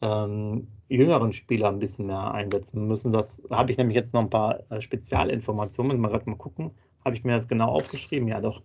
ähm, 0.00 0.68
jüngeren 0.88 1.32
Spieler 1.32 1.70
ein 1.70 1.80
bisschen 1.80 2.06
mehr 2.06 2.32
einsetzen 2.32 2.86
müssen. 2.86 3.12
Das 3.12 3.42
habe 3.50 3.72
ich 3.72 3.78
nämlich 3.78 3.96
jetzt 3.96 4.14
noch 4.14 4.20
ein 4.20 4.30
paar 4.30 4.60
äh, 4.70 4.80
Spezialinformationen, 4.80 5.98
mal 5.98 6.08
gerade 6.08 6.30
mal 6.30 6.36
gucken. 6.36 6.70
Habe 7.04 7.16
ich 7.16 7.24
mir 7.24 7.34
das 7.34 7.48
genau 7.48 7.70
aufgeschrieben? 7.70 8.28
Ja, 8.28 8.40
doch. 8.40 8.62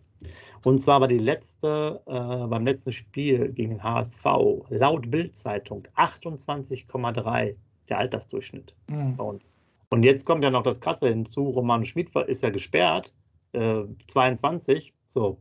Und 0.63 0.78
zwar 0.78 1.02
war 1.02 1.08
die 1.08 1.17
letzte, 1.17 2.02
äh, 2.06 2.47
beim 2.47 2.67
letzten 2.67 2.91
Spiel 2.91 3.52
gegen 3.52 3.71
den 3.71 3.84
HSV, 3.84 4.26
laut 4.69 5.10
Bildzeitung 5.10 5.88
28,3 5.95 7.56
der 7.89 7.97
Altersdurchschnitt 7.97 8.76
mhm. 8.88 9.15
bei 9.15 9.23
uns. 9.23 9.54
Und 9.93 10.01
jetzt 10.01 10.25
kommt 10.25 10.43
ja 10.43 10.49
noch 10.49 10.63
das 10.63 10.79
Krasse 10.79 11.10
hinzu: 11.10 11.49
Roman 11.49 11.86
Schmid 11.86 12.10
ist 12.25 12.41
ja 12.41 12.49
gesperrt, 12.49 13.13
äh, 13.51 13.84
22. 14.08 14.91
So, 15.06 15.38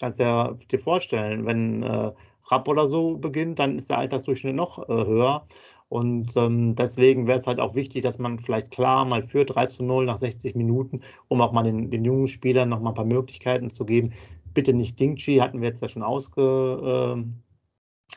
kannst 0.00 0.18
du 0.18 0.24
ja 0.24 0.56
dir 0.70 0.78
vorstellen, 0.78 1.44
wenn 1.44 1.82
äh, 1.82 2.10
Rapp 2.46 2.68
oder 2.68 2.86
so 2.86 3.18
beginnt, 3.18 3.58
dann 3.58 3.76
ist 3.76 3.90
der 3.90 3.98
Altersdurchschnitt 3.98 4.56
noch 4.56 4.88
äh, 4.88 5.04
höher. 5.04 5.46
Und 5.90 6.34
ähm, 6.36 6.74
deswegen 6.74 7.26
wäre 7.26 7.38
es 7.38 7.46
halt 7.46 7.60
auch 7.60 7.74
wichtig, 7.74 8.00
dass 8.02 8.18
man 8.18 8.38
vielleicht 8.38 8.70
klar 8.70 9.04
mal 9.04 9.24
führt 9.24 9.54
3 9.54 9.66
zu 9.66 9.84
0 9.84 10.06
nach 10.06 10.16
60 10.16 10.54
Minuten, 10.54 11.02
um 11.28 11.42
auch 11.42 11.52
mal 11.52 11.62
den, 11.62 11.90
den 11.90 12.02
jungen 12.02 12.28
Spielern 12.28 12.70
noch 12.70 12.80
mal 12.80 12.92
ein 12.92 12.94
paar 12.94 13.04
Möglichkeiten 13.04 13.68
zu 13.68 13.84
geben. 13.84 14.14
Bitte 14.54 14.72
nicht 14.72 14.98
Dingchi, 14.98 15.36
hatten 15.36 15.60
wir 15.60 15.68
jetzt 15.68 15.82
ja 15.82 15.90
schon 15.90 16.02
ausge, 16.02 17.26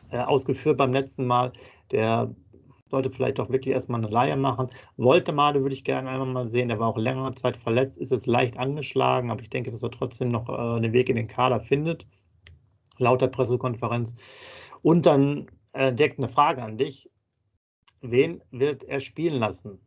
äh, 0.10 0.16
äh 0.16 0.22
ausgeführt 0.22 0.78
beim 0.78 0.94
letzten 0.94 1.26
Mal. 1.26 1.52
Der 1.92 2.34
sollte 2.96 3.12
vielleicht 3.12 3.40
auch 3.40 3.50
wirklich 3.50 3.74
erstmal 3.74 4.02
eine 4.02 4.10
Leihe 4.10 4.38
machen. 4.38 4.70
Woltemade 4.96 5.62
würde 5.62 5.76
ich 5.76 5.84
gerne 5.84 6.10
einmal 6.10 6.28
mal 6.28 6.48
sehen. 6.48 6.70
Der 6.70 6.80
war 6.80 6.88
auch 6.88 6.98
längere 6.98 7.34
Zeit 7.36 7.58
verletzt, 7.58 7.98
ist 7.98 8.12
jetzt 8.12 8.26
leicht 8.26 8.58
angeschlagen, 8.58 9.32
aber 9.32 9.42
ich 9.42 9.50
denke, 9.50 9.70
dass 9.70 9.84
er 9.84 9.92
trotzdem 9.92 10.30
noch 10.30 10.50
äh, 10.50 10.80
den 10.80 10.94
Weg 10.94 11.10
in 11.10 11.16
den 11.16 11.28
Kader 11.28 11.60
findet 11.60 12.06
laut 12.98 13.22
der 13.22 13.28
Pressekonferenz. 13.28 14.16
Und 14.82 15.06
dann 15.06 15.48
äh, 15.74 15.94
direkt 15.94 16.20
eine 16.20 16.28
Frage 16.28 16.64
an 16.64 16.78
dich. 16.78 17.10
Wen 18.02 18.42
wird 18.52 18.84
er 18.84 19.00
spielen 19.00 19.40
lassen? 19.40 19.80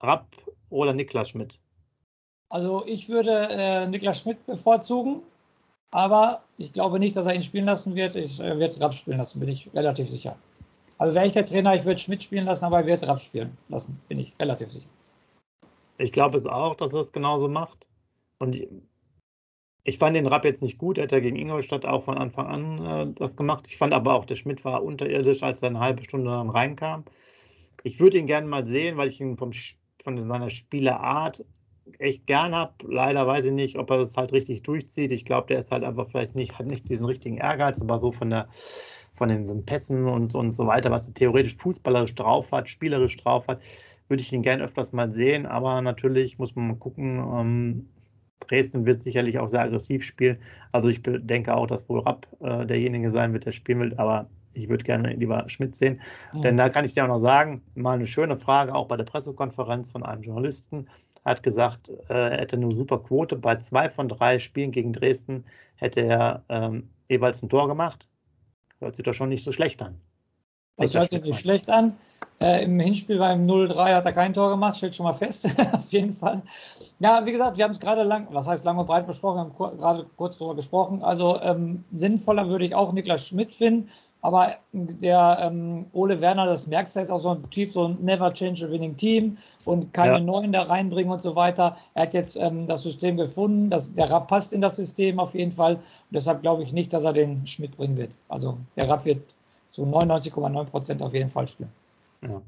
Rapp 0.00 0.36
oder 0.70 0.92
Niklas 0.92 1.30
Schmidt? 1.30 1.60
Also 2.48 2.84
ich 2.86 3.08
würde 3.08 3.48
äh, 3.50 3.86
Niklas 3.86 4.20
Schmidt 4.20 4.44
bevorzugen, 4.46 5.22
aber 5.90 6.42
ich 6.58 6.72
glaube 6.72 6.98
nicht, 6.98 7.16
dass 7.16 7.26
er 7.26 7.34
ihn 7.34 7.42
spielen 7.42 7.64
lassen 7.64 7.94
wird. 7.94 8.16
Ich 8.16 8.40
äh, 8.40 8.58
werde 8.58 8.80
Rapp 8.80 8.94
spielen 8.94 9.18
lassen, 9.18 9.40
bin 9.40 9.48
ich 9.48 9.70
relativ 9.72 10.10
sicher. 10.10 10.36
Also 10.98 11.14
wäre 11.14 11.26
ich 11.26 11.32
der 11.32 11.46
Trainer, 11.46 11.74
ich 11.74 11.84
würde 11.84 11.98
Schmidt 11.98 12.22
spielen 12.22 12.44
lassen, 12.44 12.64
aber 12.64 12.80
er 12.80 12.86
wird 12.86 13.06
Rapp 13.06 13.20
spielen 13.20 13.56
lassen, 13.68 14.00
bin 14.08 14.20
ich 14.20 14.34
relativ 14.40 14.70
sicher. 14.70 14.88
Ich 15.98 16.12
glaube 16.12 16.36
es 16.36 16.46
auch, 16.46 16.74
dass 16.74 16.92
er 16.92 17.00
es 17.00 17.12
genauso 17.12 17.48
macht. 17.48 17.86
Und 18.38 18.56
ich, 18.56 18.68
ich 19.84 19.98
fand 19.98 20.16
den 20.16 20.26
Rapp 20.26 20.44
jetzt 20.44 20.62
nicht 20.62 20.78
gut. 20.78 20.98
Er 20.98 21.04
hat 21.04 21.12
ja 21.12 21.20
gegen 21.20 21.36
Ingolstadt 21.36 21.84
auch 21.84 22.04
von 22.04 22.18
Anfang 22.18 22.46
an 22.46 22.86
äh, 22.86 23.12
das 23.14 23.36
gemacht. 23.36 23.66
Ich 23.68 23.76
fand 23.76 23.92
aber 23.92 24.14
auch, 24.14 24.24
der 24.24 24.36
Schmidt 24.36 24.64
war 24.64 24.82
unterirdisch, 24.82 25.42
als 25.42 25.62
er 25.62 25.68
eine 25.68 25.80
halbe 25.80 26.04
Stunde 26.04 26.30
dann 26.30 26.50
reinkam. 26.50 27.04
Ich 27.82 28.00
würde 28.00 28.18
ihn 28.18 28.26
gerne 28.26 28.46
mal 28.46 28.66
sehen, 28.66 28.96
weil 28.96 29.08
ich 29.08 29.20
ihn 29.20 29.36
vom, 29.36 29.52
von 30.02 30.28
seiner 30.28 30.50
Spielerart 30.50 31.44
echt 31.98 32.26
gern 32.26 32.54
habe. 32.54 32.72
Leider 32.88 33.26
weiß 33.26 33.46
ich 33.46 33.52
nicht, 33.52 33.76
ob 33.76 33.90
er 33.90 33.98
das 33.98 34.16
halt 34.16 34.32
richtig 34.32 34.62
durchzieht. 34.62 35.12
Ich 35.12 35.24
glaube, 35.24 35.48
der 35.48 35.58
ist 35.58 35.70
halt 35.70 35.84
einfach 35.84 36.08
vielleicht 36.08 36.34
nicht, 36.34 36.58
hat 36.58 36.66
nicht 36.66 36.88
diesen 36.88 37.06
richtigen 37.06 37.36
Ehrgeiz, 37.36 37.80
aber 37.80 38.00
so 38.00 38.10
von 38.10 38.30
der 38.30 38.48
von 39.14 39.28
den 39.28 39.64
Pässen 39.64 40.06
und, 40.06 40.34
und 40.34 40.52
so 40.52 40.66
weiter, 40.66 40.90
was 40.90 41.06
er 41.06 41.14
theoretisch 41.14 41.56
fußballerisch 41.56 42.14
drauf 42.14 42.50
hat, 42.52 42.68
spielerisch 42.68 43.16
drauf 43.16 43.46
hat, 43.48 43.62
würde 44.08 44.22
ich 44.22 44.32
ihn 44.32 44.42
gerne 44.42 44.64
öfters 44.64 44.92
mal 44.92 45.10
sehen. 45.10 45.46
Aber 45.46 45.80
natürlich 45.80 46.38
muss 46.38 46.54
man 46.54 46.68
mal 46.68 46.76
gucken, 46.76 47.18
ähm, 47.18 47.88
Dresden 48.40 48.86
wird 48.86 49.02
sicherlich 49.02 49.38
auch 49.38 49.48
sehr 49.48 49.62
aggressiv 49.62 50.04
spielen. 50.04 50.38
Also 50.72 50.88
ich 50.88 51.00
denke 51.02 51.54
auch, 51.54 51.66
dass 51.66 51.88
wohl 51.88 52.00
Rapp 52.00 52.26
äh, 52.40 52.66
derjenige 52.66 53.10
sein 53.10 53.32
wird, 53.32 53.46
der 53.46 53.52
spielen 53.52 53.80
will, 53.80 53.94
aber 53.96 54.28
ich 54.52 54.68
würde 54.68 54.84
gerne 54.84 55.14
lieber 55.14 55.48
Schmidt 55.48 55.74
sehen. 55.74 56.00
Mhm. 56.32 56.42
Denn 56.42 56.56
da 56.56 56.68
kann 56.68 56.84
ich 56.84 56.94
dir 56.94 57.04
auch 57.04 57.08
noch 57.08 57.18
sagen, 57.18 57.62
mal 57.74 57.94
eine 57.94 58.06
schöne 58.06 58.36
Frage, 58.36 58.74
auch 58.74 58.86
bei 58.86 58.96
der 58.96 59.04
Pressekonferenz 59.04 59.90
von 59.90 60.02
einem 60.02 60.22
Journalisten, 60.22 60.88
hat 61.24 61.42
gesagt, 61.42 61.88
äh, 62.08 62.14
er 62.14 62.40
hätte 62.40 62.56
eine 62.56 62.70
super 62.74 62.98
Quote. 62.98 63.36
Bei 63.36 63.56
zwei 63.56 63.88
von 63.88 64.08
drei 64.08 64.38
Spielen 64.38 64.70
gegen 64.70 64.92
Dresden 64.92 65.44
hätte 65.76 66.02
er 66.02 66.44
ähm, 66.48 66.90
jeweils 67.08 67.42
ein 67.42 67.48
Tor 67.48 67.66
gemacht. 67.66 68.08
Hört 68.84 68.96
sich 68.96 69.04
doch 69.04 69.14
schon 69.14 69.30
nicht 69.30 69.42
so 69.42 69.50
schlecht 69.50 69.80
an. 69.80 69.98
Das 70.76 70.92
hört 70.92 71.08
sich 71.08 71.22
nicht 71.22 71.40
schlecht 71.40 71.70
an. 71.70 71.96
Äh, 72.42 72.64
Im 72.64 72.78
Hinspiel 72.78 73.18
beim 73.18 73.46
0-3 73.46 73.94
hat 73.94 74.04
er 74.04 74.12
kein 74.12 74.34
Tor 74.34 74.50
gemacht, 74.50 74.76
steht 74.76 74.94
schon 74.94 75.04
mal 75.04 75.14
fest, 75.14 75.48
auf 75.72 75.90
jeden 75.90 76.12
Fall. 76.12 76.42
Ja, 76.98 77.24
wie 77.24 77.32
gesagt, 77.32 77.56
wir 77.56 77.64
haben 77.64 77.72
es 77.72 77.80
gerade 77.80 78.02
lang, 78.02 78.28
was 78.30 78.46
heißt 78.46 78.62
lang 78.66 78.76
und 78.76 78.84
breit 78.84 79.06
besprochen, 79.06 79.52
wir 79.56 79.66
haben 79.66 79.78
gerade 79.78 80.06
kurz 80.16 80.36
darüber 80.36 80.54
gesprochen. 80.54 81.02
Also 81.02 81.40
ähm, 81.40 81.84
sinnvoller 81.92 82.46
würde 82.48 82.66
ich 82.66 82.74
auch 82.74 82.92
Niklas 82.92 83.26
Schmidt 83.26 83.54
finden, 83.54 83.88
aber 84.24 84.56
der 84.72 85.38
ähm, 85.42 85.84
Ole 85.92 86.18
Werner, 86.18 86.46
das 86.46 86.66
merkst 86.66 86.96
du, 86.96 87.00
ist 87.00 87.10
auch 87.10 87.20
so 87.20 87.32
ein 87.32 87.42
Typ, 87.50 87.70
so 87.70 87.88
ein 87.88 87.98
Never 88.00 88.32
Change 88.32 88.64
a 88.64 88.70
Winning 88.70 88.96
Team 88.96 89.36
und 89.66 89.92
keine 89.92 90.14
ja. 90.14 90.20
Neuen 90.20 90.50
da 90.50 90.62
reinbringen 90.62 91.12
und 91.12 91.20
so 91.20 91.36
weiter. 91.36 91.76
Er 91.92 92.04
hat 92.04 92.14
jetzt 92.14 92.36
ähm, 92.36 92.66
das 92.66 92.84
System 92.84 93.18
gefunden, 93.18 93.68
das, 93.68 93.92
der 93.92 94.08
Rapp 94.10 94.28
passt 94.28 94.54
in 94.54 94.62
das 94.62 94.76
System 94.76 95.20
auf 95.20 95.34
jeden 95.34 95.52
Fall. 95.52 95.74
Und 95.74 95.82
deshalb 96.10 96.40
glaube 96.40 96.62
ich 96.62 96.72
nicht, 96.72 96.94
dass 96.94 97.04
er 97.04 97.12
den 97.12 97.46
Schmidt 97.46 97.76
bringen 97.76 97.98
wird. 97.98 98.12
Also 98.30 98.56
der 98.76 98.88
Rapp 98.88 99.04
wird 99.04 99.20
zu 99.68 99.82
99,9 99.82 100.64
Prozent 100.64 101.02
auf 101.02 101.12
jeden 101.12 101.28
Fall 101.28 101.46
spielen. 101.46 101.70
Ja. 102.22 102.40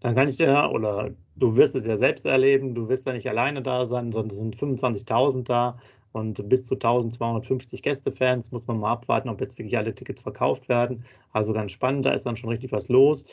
Dann 0.00 0.14
kann 0.14 0.28
ich 0.28 0.38
dir, 0.38 0.70
oder 0.72 1.10
du 1.36 1.56
wirst 1.56 1.74
es 1.74 1.86
ja 1.86 1.98
selbst 1.98 2.24
erleben, 2.24 2.74
du 2.74 2.88
wirst 2.88 3.04
ja 3.04 3.12
nicht 3.12 3.28
alleine 3.28 3.60
da 3.60 3.84
sein, 3.84 4.12
sondern 4.12 4.30
es 4.30 4.38
sind 4.38 4.56
25.000 4.56 5.44
da 5.44 5.76
und 6.12 6.48
bis 6.48 6.66
zu 6.66 6.74
1250 6.74 7.82
Gästefans 7.82 8.52
muss 8.52 8.66
man 8.66 8.80
mal 8.80 8.92
abwarten, 8.92 9.28
ob 9.28 9.40
jetzt 9.40 9.58
wirklich 9.58 9.76
alle 9.76 9.94
Tickets 9.94 10.22
verkauft 10.22 10.68
werden. 10.68 11.04
Also 11.32 11.52
ganz 11.52 11.72
spannend, 11.72 12.06
da 12.06 12.10
ist 12.10 12.26
dann 12.26 12.36
schon 12.36 12.50
richtig 12.50 12.72
was 12.72 12.88
los. 12.88 13.24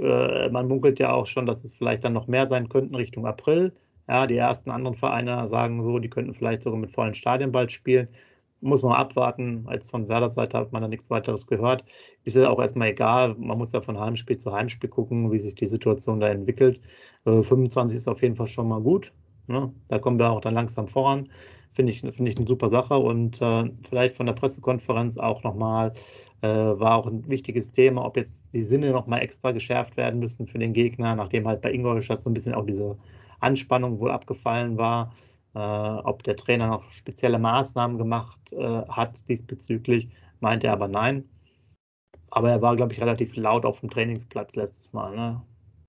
Äh, 0.00 0.48
man 0.50 0.68
munkelt 0.68 0.98
ja 1.00 1.12
auch 1.12 1.26
schon, 1.26 1.46
dass 1.46 1.64
es 1.64 1.74
vielleicht 1.74 2.04
dann 2.04 2.12
noch 2.12 2.26
mehr 2.26 2.48
sein 2.48 2.68
könnten 2.68 2.94
Richtung 2.94 3.26
April. 3.26 3.72
Ja, 4.08 4.26
die 4.26 4.36
ersten 4.36 4.70
anderen 4.70 4.96
Vereine 4.96 5.46
sagen 5.48 5.82
so, 5.82 5.98
die 5.98 6.10
könnten 6.10 6.34
vielleicht 6.34 6.62
sogar 6.62 6.78
mit 6.78 6.90
vollen 6.90 7.14
Stadien 7.14 7.52
bald 7.52 7.72
spielen 7.72 8.08
muss 8.60 8.82
man 8.82 8.92
abwarten. 8.92 9.64
Als 9.66 9.90
von 9.90 10.08
Werder 10.08 10.30
Seite 10.30 10.58
hat 10.58 10.72
man 10.72 10.82
da 10.82 10.88
nichts 10.88 11.10
weiteres 11.10 11.46
gehört. 11.46 11.84
Ist 12.24 12.36
ja 12.36 12.48
auch 12.50 12.60
erstmal 12.60 12.88
egal. 12.88 13.34
Man 13.38 13.58
muss 13.58 13.72
ja 13.72 13.80
von 13.80 13.98
Heimspiel 13.98 14.36
zu 14.36 14.52
Heimspiel 14.52 14.90
gucken, 14.90 15.30
wie 15.32 15.38
sich 15.38 15.54
die 15.54 15.66
Situation 15.66 16.20
da 16.20 16.28
entwickelt. 16.28 16.80
Äh, 17.24 17.42
25 17.42 17.96
ist 17.96 18.08
auf 18.08 18.22
jeden 18.22 18.36
Fall 18.36 18.46
schon 18.46 18.68
mal 18.68 18.80
gut. 18.80 19.12
Ne? 19.46 19.72
Da 19.88 19.98
kommen 19.98 20.18
wir 20.18 20.30
auch 20.30 20.40
dann 20.40 20.54
langsam 20.54 20.88
voran. 20.88 21.30
Finde 21.72 21.92
ich, 21.92 22.00
find 22.00 22.28
ich 22.28 22.36
eine 22.36 22.46
super 22.46 22.68
Sache. 22.68 22.98
Und 22.98 23.40
äh, 23.40 23.70
vielleicht 23.88 24.16
von 24.16 24.26
der 24.26 24.32
Pressekonferenz 24.32 25.18
auch 25.18 25.42
nochmal, 25.42 25.92
äh, 26.42 26.48
war 26.48 26.96
auch 26.96 27.06
ein 27.06 27.28
wichtiges 27.28 27.70
Thema, 27.70 28.04
ob 28.04 28.16
jetzt 28.16 28.46
die 28.52 28.62
Sinne 28.62 28.90
nochmal 28.90 29.22
extra 29.22 29.52
geschärft 29.52 29.96
werden 29.96 30.20
müssen 30.20 30.46
für 30.46 30.58
den 30.58 30.72
Gegner, 30.72 31.14
nachdem 31.14 31.46
halt 31.46 31.62
bei 31.62 31.72
Ingolstadt 31.72 32.22
so 32.22 32.30
ein 32.30 32.34
bisschen 32.34 32.54
auch 32.54 32.66
diese 32.66 32.96
Anspannung 33.40 33.98
wohl 34.00 34.10
abgefallen 34.10 34.78
war 34.78 35.12
äh, 35.54 35.58
ob 35.58 36.22
der 36.22 36.36
Trainer 36.36 36.68
noch 36.68 36.90
spezielle 36.90 37.38
Maßnahmen 37.38 37.98
gemacht 37.98 38.52
äh, 38.52 38.82
hat 38.88 39.28
diesbezüglich, 39.28 40.08
meinte 40.40 40.68
er 40.68 40.74
aber 40.74 40.88
nein. 40.88 41.28
Aber 42.30 42.50
er 42.50 42.62
war, 42.62 42.76
glaube 42.76 42.92
ich, 42.92 43.00
relativ 43.00 43.34
laut 43.36 43.64
auf 43.64 43.80
dem 43.80 43.90
Trainingsplatz 43.90 44.54
letztes 44.54 44.92
Mal. 44.92 45.16
Ne? 45.16 45.42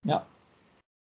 Ja. 0.03 0.25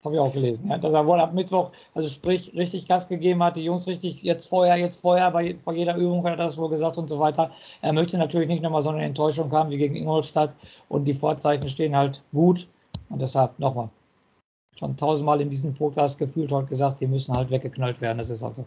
Habe 0.03 0.15
ich 0.15 0.21
auch 0.21 0.33
gelesen, 0.33 0.69
ja, 0.69 0.77
dass 0.77 0.93
er 0.93 1.07
wohl 1.07 1.19
ab 1.19 1.33
Mittwoch, 1.33 1.71
also 1.93 2.09
sprich, 2.09 2.53
richtig 2.55 2.87
Gas 2.89 3.07
gegeben 3.07 3.41
hat, 3.41 3.55
die 3.55 3.63
Jungs 3.63 3.87
richtig 3.87 4.21
jetzt 4.21 4.47
vorher, 4.47 4.75
jetzt 4.75 4.99
vorher, 4.99 5.31
bei, 5.31 5.55
vor 5.57 5.73
jeder 5.73 5.95
Übung 5.95 6.25
hat 6.25 6.33
er 6.33 6.37
das 6.37 6.57
wohl 6.57 6.69
gesagt 6.69 6.97
und 6.97 7.09
so 7.09 7.19
weiter. 7.19 7.51
Er 7.81 7.93
möchte 7.93 8.17
natürlich 8.17 8.49
nicht 8.49 8.61
nochmal 8.61 8.81
so 8.81 8.89
eine 8.89 9.03
Enttäuschung 9.03 9.49
haben 9.53 9.69
wie 9.69 9.77
gegen 9.77 9.95
Ingolstadt 9.95 10.57
und 10.89 11.05
die 11.05 11.13
Vorzeichen 11.13 11.67
stehen 11.69 11.95
halt 11.95 12.21
gut 12.33 12.67
und 13.09 13.21
deshalb 13.21 13.57
nochmal. 13.59 13.89
Schon 14.77 14.97
tausendmal 14.97 15.39
in 15.39 15.49
diesem 15.49 15.73
Podcast 15.73 16.17
gefühlt 16.17 16.51
heute 16.51 16.67
gesagt, 16.67 16.99
die 16.99 17.07
müssen 17.07 17.33
halt 17.33 17.49
weggeknallt 17.49 18.01
werden, 18.01 18.17
das 18.17 18.29
ist 18.29 18.43
also. 18.43 18.65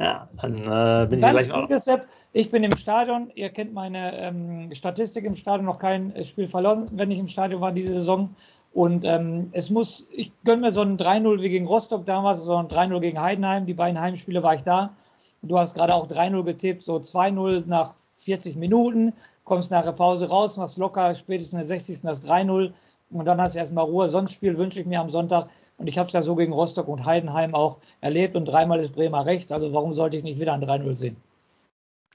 Ja, 0.00 0.28
dann 0.40 0.54
äh, 0.54 1.06
bin 1.08 1.20
Ganz 1.20 1.42
ich 1.42 1.48
gleich 1.48 1.52
auch. 1.52 1.78
Sepp, 1.78 2.06
ich 2.32 2.50
bin 2.50 2.64
im 2.64 2.74
Stadion. 2.74 3.30
Ihr 3.34 3.50
kennt 3.50 3.74
meine 3.74 4.16
ähm, 4.16 4.74
Statistik 4.74 5.26
im 5.26 5.34
Stadion, 5.34 5.66
noch 5.66 5.78
kein 5.78 6.14
Spiel 6.24 6.46
verloren, 6.46 6.88
wenn 6.92 7.10
ich 7.10 7.18
im 7.18 7.28
Stadion 7.28 7.60
war 7.60 7.70
diese 7.70 7.92
Saison. 7.92 8.34
Und 8.72 9.04
ähm, 9.04 9.48
es 9.52 9.70
muss, 9.70 10.06
ich 10.10 10.32
gönne 10.44 10.62
mir 10.62 10.72
so 10.72 10.82
ein 10.82 10.96
3-0 10.96 11.42
wie 11.42 11.48
gegen 11.48 11.66
Rostock 11.66 12.04
damals, 12.06 12.40
so 12.40 12.54
ein 12.54 12.68
3-0 12.68 13.00
gegen 13.00 13.20
Heidenheim. 13.20 13.66
Die 13.66 13.74
beiden 13.74 14.00
Heimspiele 14.00 14.42
war 14.42 14.54
ich 14.54 14.62
da. 14.62 14.94
Du 15.42 15.58
hast 15.58 15.74
gerade 15.74 15.94
auch 15.94 16.06
3-0 16.06 16.44
getippt, 16.44 16.82
so 16.82 16.96
2-0 16.96 17.64
nach 17.66 17.94
40 18.24 18.56
Minuten, 18.56 19.12
kommst 19.44 19.70
nach 19.70 19.84
der 19.84 19.92
Pause 19.92 20.28
raus, 20.28 20.56
machst 20.56 20.78
locker, 20.78 21.14
spätestens 21.14 21.54
in 21.54 21.58
der 21.58 21.66
60. 21.66 22.02
das 22.02 22.24
3-0 22.24 22.72
und 23.10 23.24
dann 23.24 23.40
hast 23.40 23.54
du 23.54 23.58
erstmal 23.58 23.84
Ruhe. 23.84 24.08
Sonst 24.08 24.32
Spiel 24.32 24.56
wünsche 24.56 24.80
ich 24.80 24.86
mir 24.86 25.00
am 25.00 25.10
Sonntag 25.10 25.48
und 25.78 25.88
ich 25.88 25.98
habe 25.98 26.06
es 26.06 26.12
ja 26.12 26.22
so 26.22 26.36
gegen 26.36 26.52
Rostock 26.52 26.86
und 26.88 27.04
Heidenheim 27.04 27.54
auch 27.54 27.80
erlebt 28.00 28.36
und 28.36 28.44
dreimal 28.44 28.78
ist 28.78 28.92
Bremer 28.92 29.26
recht. 29.26 29.50
Also 29.50 29.72
warum 29.72 29.92
sollte 29.92 30.16
ich 30.16 30.22
nicht 30.22 30.40
wieder 30.40 30.52
ein 30.52 30.62
3-0 30.62 30.94
sehen? 30.94 31.16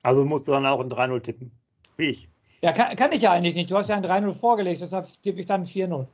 Also 0.03 0.23
musst 0.23 0.47
du 0.47 0.51
dann 0.51 0.65
auch 0.65 0.79
ein 0.79 0.89
3-0 0.89 1.21
tippen, 1.21 1.51
wie 1.97 2.09
ich. 2.09 2.29
Ja, 2.61 2.71
kann, 2.71 2.95
kann, 2.95 3.11
ich 3.11 3.23
ja 3.23 3.31
eigentlich 3.31 3.55
nicht. 3.55 3.69
Du 3.69 3.75
hast 3.75 3.89
ja 3.89 3.97
ein 3.97 4.05
3-0 4.05 4.33
vorgelegt, 4.33 4.81
deshalb 4.81 5.05
tippe 5.21 5.39
ich 5.39 5.45
dann 5.45 5.65
4-0. 5.65 6.05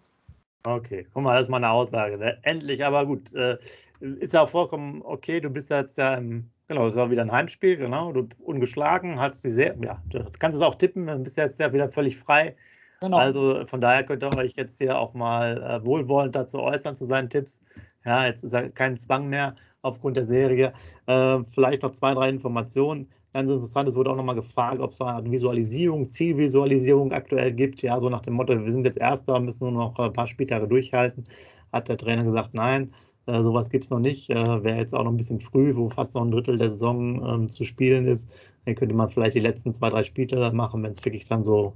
Okay, 0.63 1.07
guck 1.13 1.23
mal, 1.23 1.33
das 1.33 1.43
ist 1.43 1.49
mal 1.49 1.57
eine 1.57 1.71
Aussage. 1.71 2.17
Ne? 2.17 2.37
Endlich, 2.43 2.85
aber 2.85 3.05
gut. 3.05 3.33
Äh, 3.33 3.57
ist 3.99 4.33
ja 4.33 4.41
auch 4.41 4.49
vollkommen 4.49 5.01
okay. 5.03 5.39
Du 5.39 5.49
bist 5.49 5.69
jetzt 5.69 5.97
ja 5.97 6.15
im, 6.15 6.49
genau, 6.67 6.87
es 6.87 6.95
war 6.95 7.11
wieder 7.11 7.21
ein 7.21 7.31
Heimspiel, 7.31 7.77
genau. 7.77 8.11
Du 8.11 8.27
ungeschlagen, 8.39 9.19
hast 9.19 9.43
die 9.43 9.49
sehr, 9.49 9.75
ja, 9.83 10.01
du 10.09 10.25
kannst 10.39 10.57
es 10.57 10.63
auch 10.63 10.75
tippen, 10.75 11.07
du 11.07 11.19
bist 11.19 11.37
jetzt 11.37 11.59
ja 11.59 11.71
wieder 11.71 11.89
völlig 11.91 12.17
frei. 12.17 12.55
Genau. 12.99 13.17
Also 13.17 13.65
von 13.65 13.81
daher 13.81 14.03
könnt 14.03 14.23
ihr 14.23 14.35
euch 14.37 14.53
jetzt 14.55 14.77
hier 14.77 14.97
auch 14.97 15.13
mal 15.13 15.61
äh, 15.63 15.85
wohlwollend 15.85 16.35
dazu 16.35 16.59
äußern 16.59 16.95
zu 16.95 17.05
seinen 17.05 17.29
Tipps. 17.29 17.61
Ja, 18.05 18.27
jetzt 18.27 18.43
ist 18.43 18.53
ja 18.53 18.69
kein 18.69 18.95
Zwang 18.95 19.27
mehr 19.27 19.55
aufgrund 19.81 20.17
der 20.17 20.25
Serie. 20.25 20.73
Äh, 21.07 21.39
vielleicht 21.47 21.81
noch 21.81 21.91
zwei, 21.91 22.13
drei 22.13 22.29
Informationen. 22.29 23.09
Ganz 23.33 23.49
interessant, 23.49 23.87
es 23.87 23.95
wurde 23.95 24.09
auch 24.11 24.17
nochmal 24.17 24.35
gefragt, 24.35 24.81
ob 24.81 24.91
es 24.91 24.97
so 24.97 25.05
eine 25.05 25.31
Visualisierung, 25.31 26.09
Zielvisualisierung 26.09 27.13
aktuell 27.13 27.53
gibt. 27.53 27.81
Ja, 27.81 27.97
so 27.99 28.09
nach 28.09 28.21
dem 28.21 28.33
Motto, 28.33 28.53
wir 28.61 28.71
sind 28.71 28.85
jetzt 28.85 28.97
Erster, 28.97 29.39
müssen 29.39 29.71
nur 29.71 29.83
noch 29.83 29.97
ein 29.99 30.11
paar 30.11 30.27
Spieltage 30.27 30.67
durchhalten. 30.67 31.23
Hat 31.71 31.87
der 31.87 31.97
Trainer 31.97 32.25
gesagt, 32.25 32.53
nein, 32.53 32.93
äh, 33.27 33.41
sowas 33.41 33.69
gibt 33.69 33.85
es 33.85 33.89
noch 33.89 33.99
nicht. 33.99 34.29
Äh, 34.29 34.63
Wäre 34.63 34.77
jetzt 34.77 34.93
auch 34.93 35.03
noch 35.03 35.11
ein 35.11 35.17
bisschen 35.17 35.39
früh, 35.39 35.73
wo 35.77 35.89
fast 35.89 36.13
noch 36.15 36.23
ein 36.23 36.31
Drittel 36.31 36.57
der 36.57 36.71
Saison 36.71 37.25
ähm, 37.25 37.49
zu 37.49 37.63
spielen 37.63 38.05
ist. 38.05 38.51
Dann 38.65 38.75
könnte 38.75 38.95
man 38.95 39.07
vielleicht 39.09 39.35
die 39.35 39.39
letzten 39.39 39.71
zwei, 39.71 39.89
drei 39.89 40.03
Spiele 40.03 40.51
machen, 40.51 40.83
wenn 40.83 40.91
es 40.91 41.03
wirklich 41.05 41.23
dann 41.23 41.45
so 41.45 41.73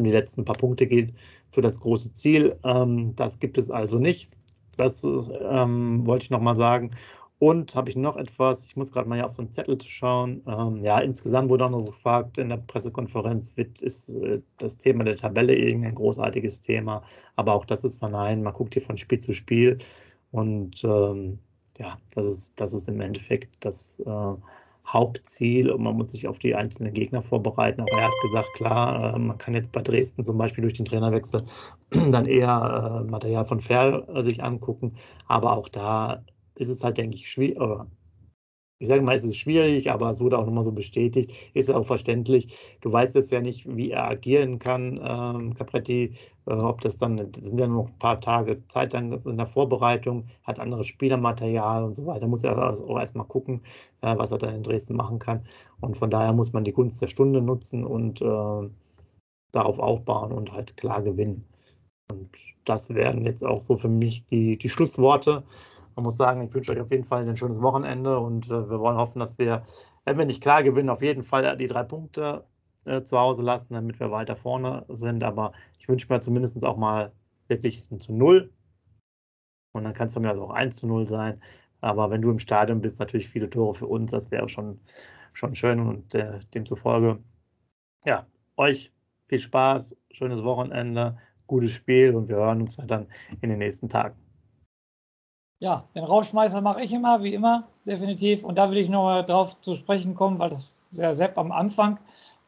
um 0.00 0.06
die 0.06 0.12
letzten 0.12 0.44
paar 0.44 0.56
Punkte 0.56 0.88
geht 0.88 1.14
für 1.50 1.62
das 1.62 1.78
große 1.80 2.12
Ziel. 2.14 2.56
Ähm, 2.64 3.14
das 3.14 3.38
gibt 3.38 3.58
es 3.58 3.70
also 3.70 4.00
nicht. 4.00 4.28
Das 4.76 5.04
ähm, 5.04 6.04
wollte 6.04 6.24
ich 6.24 6.30
nochmal 6.30 6.56
sagen. 6.56 6.90
Und 7.38 7.74
habe 7.74 7.90
ich 7.90 7.96
noch 7.96 8.16
etwas, 8.16 8.64
ich 8.64 8.76
muss 8.76 8.90
gerade 8.92 9.08
mal 9.08 9.16
hier 9.16 9.26
auf 9.26 9.34
so 9.34 9.42
einen 9.42 9.52
Zettel 9.52 9.78
schauen. 9.82 10.42
Ähm, 10.46 10.82
ja, 10.82 11.00
insgesamt 11.00 11.50
wurde 11.50 11.66
auch 11.66 11.70
noch 11.70 11.84
gefragt, 11.84 12.38
in 12.38 12.48
der 12.48 12.56
Pressekonferenz 12.56 13.56
wird, 13.56 13.82
ist 13.82 14.08
äh, 14.08 14.40
das 14.56 14.78
Thema 14.78 15.04
der 15.04 15.16
Tabelle 15.16 15.54
irgendein 15.54 15.94
großartiges 15.94 16.62
Thema. 16.62 17.02
Aber 17.36 17.52
auch 17.52 17.66
das 17.66 17.84
ist 17.84 17.98
verneint. 17.98 18.42
Man 18.42 18.54
guckt 18.54 18.72
hier 18.72 18.82
von 18.82 18.96
Spiel 18.96 19.18
zu 19.18 19.32
Spiel. 19.32 19.78
Und 20.30 20.82
ähm, 20.84 21.38
ja, 21.78 21.98
das 22.14 22.26
ist, 22.26 22.60
das 22.60 22.72
ist 22.72 22.88
im 22.88 23.00
Endeffekt 23.00 23.54
das 23.60 24.00
äh, 24.00 24.34
Hauptziel 24.86 25.70
und 25.70 25.82
man 25.82 25.96
muss 25.96 26.12
sich 26.12 26.28
auf 26.28 26.38
die 26.38 26.54
einzelnen 26.54 26.92
Gegner 26.92 27.22
vorbereiten. 27.22 27.82
Aber 27.82 27.92
er 27.92 28.06
hat 28.06 28.14
gesagt, 28.22 28.48
klar, 28.54 29.14
äh, 29.14 29.18
man 29.18 29.36
kann 29.36 29.54
jetzt 29.54 29.72
bei 29.72 29.82
Dresden 29.82 30.24
zum 30.24 30.38
Beispiel 30.38 30.62
durch 30.62 30.74
den 30.74 30.86
Trainerwechsel 30.86 31.44
dann 31.90 32.26
eher 32.26 33.02
äh, 33.04 33.10
Material 33.10 33.44
von 33.44 33.60
Fair 33.60 34.06
sich 34.22 34.42
angucken. 34.42 34.94
Aber 35.28 35.56
auch 35.56 35.68
da 35.68 36.22
ist 36.56 36.68
es 36.68 36.82
halt, 36.84 36.98
denke 36.98 37.16
ich, 37.16 37.28
schwierig. 37.28 37.86
Ich 38.78 38.88
sage 38.88 39.00
mal, 39.00 39.16
es 39.16 39.24
ist 39.24 39.38
schwierig, 39.38 39.90
aber 39.90 40.10
es 40.10 40.20
wurde 40.20 40.38
auch 40.38 40.44
nochmal 40.44 40.64
so 40.64 40.72
bestätigt. 40.72 41.32
Ist 41.54 41.70
auch 41.70 41.86
verständlich. 41.86 42.54
Du 42.82 42.92
weißt 42.92 43.14
jetzt 43.14 43.32
ja 43.32 43.40
nicht, 43.40 43.66
wie 43.74 43.90
er 43.90 44.06
agieren 44.06 44.58
kann, 44.58 45.00
ähm, 45.02 45.54
Capretti. 45.54 46.12
Äh, 46.46 46.52
ob 46.52 46.82
das 46.82 46.98
dann, 46.98 47.16
das 47.16 47.42
sind 47.42 47.58
ja 47.58 47.66
noch 47.68 47.86
ein 47.86 47.98
paar 47.98 48.20
Tage 48.20 48.66
Zeit 48.68 48.92
dann 48.92 49.10
in 49.10 49.36
der 49.38 49.46
Vorbereitung, 49.46 50.26
hat 50.44 50.60
anderes 50.60 50.88
Spielermaterial 50.88 51.84
und 51.84 51.94
so 51.94 52.04
weiter. 52.04 52.26
Muss 52.26 52.44
er 52.44 52.58
auch 52.58 52.98
erstmal 52.98 53.26
gucken, 53.26 53.62
äh, 54.02 54.14
was 54.18 54.30
er 54.30 54.38
dann 54.38 54.54
in 54.56 54.62
Dresden 54.62 54.94
machen 54.96 55.18
kann. 55.18 55.40
Und 55.80 55.96
von 55.96 56.10
daher 56.10 56.34
muss 56.34 56.52
man 56.52 56.64
die 56.64 56.72
Gunst 56.72 57.00
der 57.00 57.06
Stunde 57.06 57.40
nutzen 57.40 57.82
und 57.82 58.20
äh, 58.20 58.68
darauf 59.52 59.78
aufbauen 59.78 60.32
und 60.32 60.52
halt 60.52 60.76
klar 60.76 61.02
gewinnen. 61.02 61.46
Und 62.12 62.28
das 62.66 62.90
wären 62.90 63.24
jetzt 63.24 63.44
auch 63.44 63.62
so 63.62 63.76
für 63.76 63.88
mich 63.88 64.26
die, 64.26 64.58
die 64.58 64.68
Schlussworte 64.68 65.44
man 65.96 66.04
muss 66.04 66.16
sagen, 66.16 66.42
ich 66.42 66.54
wünsche 66.54 66.72
euch 66.72 66.80
auf 66.80 66.90
jeden 66.90 67.04
Fall 67.04 67.26
ein 67.26 67.36
schönes 67.36 67.60
Wochenende 67.62 68.20
und 68.20 68.46
äh, 68.46 68.70
wir 68.70 68.78
wollen 68.78 68.98
hoffen, 68.98 69.18
dass 69.18 69.38
wir, 69.38 69.64
wenn 70.04 70.18
wir 70.18 70.26
nicht 70.26 70.42
klar 70.42 70.62
gewinnen, 70.62 70.90
auf 70.90 71.02
jeden 71.02 71.24
Fall 71.24 71.56
die 71.56 71.66
drei 71.66 71.82
Punkte 71.82 72.44
äh, 72.84 73.02
zu 73.02 73.18
Hause 73.18 73.42
lassen, 73.42 73.74
damit 73.74 73.98
wir 73.98 74.10
weiter 74.10 74.36
vorne 74.36 74.84
sind. 74.90 75.24
Aber 75.24 75.52
ich 75.78 75.88
wünsche 75.88 76.06
mir 76.12 76.20
zumindest 76.20 76.62
auch 76.64 76.76
mal 76.76 77.12
wirklich 77.48 77.90
ein 77.90 77.98
zu 77.98 78.12
Null. 78.12 78.52
Und 79.72 79.84
dann 79.84 79.94
kann 79.94 80.06
es 80.08 80.12
von 80.12 80.22
mir 80.22 80.30
also 80.30 80.44
auch 80.44 80.50
1 80.50 80.76
zu 80.76 80.86
0 80.86 81.08
sein. 81.08 81.40
Aber 81.80 82.10
wenn 82.10 82.22
du 82.22 82.30
im 82.30 82.38
Stadion 82.38 82.80
bist, 82.80 82.98
natürlich 83.00 83.28
viele 83.28 83.48
Tore 83.50 83.74
für 83.74 83.86
uns, 83.86 84.10
das 84.10 84.30
wäre 84.30 84.48
schon, 84.48 84.80
schon 85.32 85.54
schön. 85.54 85.80
Und 85.80 86.14
äh, 86.14 86.40
demzufolge, 86.54 87.18
ja, 88.04 88.26
euch 88.56 88.92
viel 89.28 89.38
Spaß, 89.38 89.96
schönes 90.10 90.44
Wochenende, 90.44 91.18
gutes 91.46 91.72
Spiel 91.72 92.14
und 92.14 92.28
wir 92.28 92.36
hören 92.36 92.62
uns 92.62 92.76
dann 92.76 93.06
in 93.40 93.50
den 93.50 93.58
nächsten 93.58 93.88
Tagen. 93.88 94.25
Ja, 95.58 95.84
den 95.94 96.04
Rauschmeißer 96.04 96.60
mache 96.60 96.82
ich 96.82 96.92
immer, 96.92 97.22
wie 97.22 97.32
immer, 97.32 97.64
definitiv. 97.86 98.44
Und 98.44 98.56
da 98.58 98.70
will 98.70 98.76
ich 98.76 98.90
nochmal 98.90 99.24
drauf 99.24 99.58
zu 99.60 99.74
sprechen 99.74 100.14
kommen, 100.14 100.38
weil 100.38 100.50
das 100.50 100.82
sehr 100.90 101.14
Sepp 101.14 101.38
am 101.38 101.50
Anfang 101.50 101.98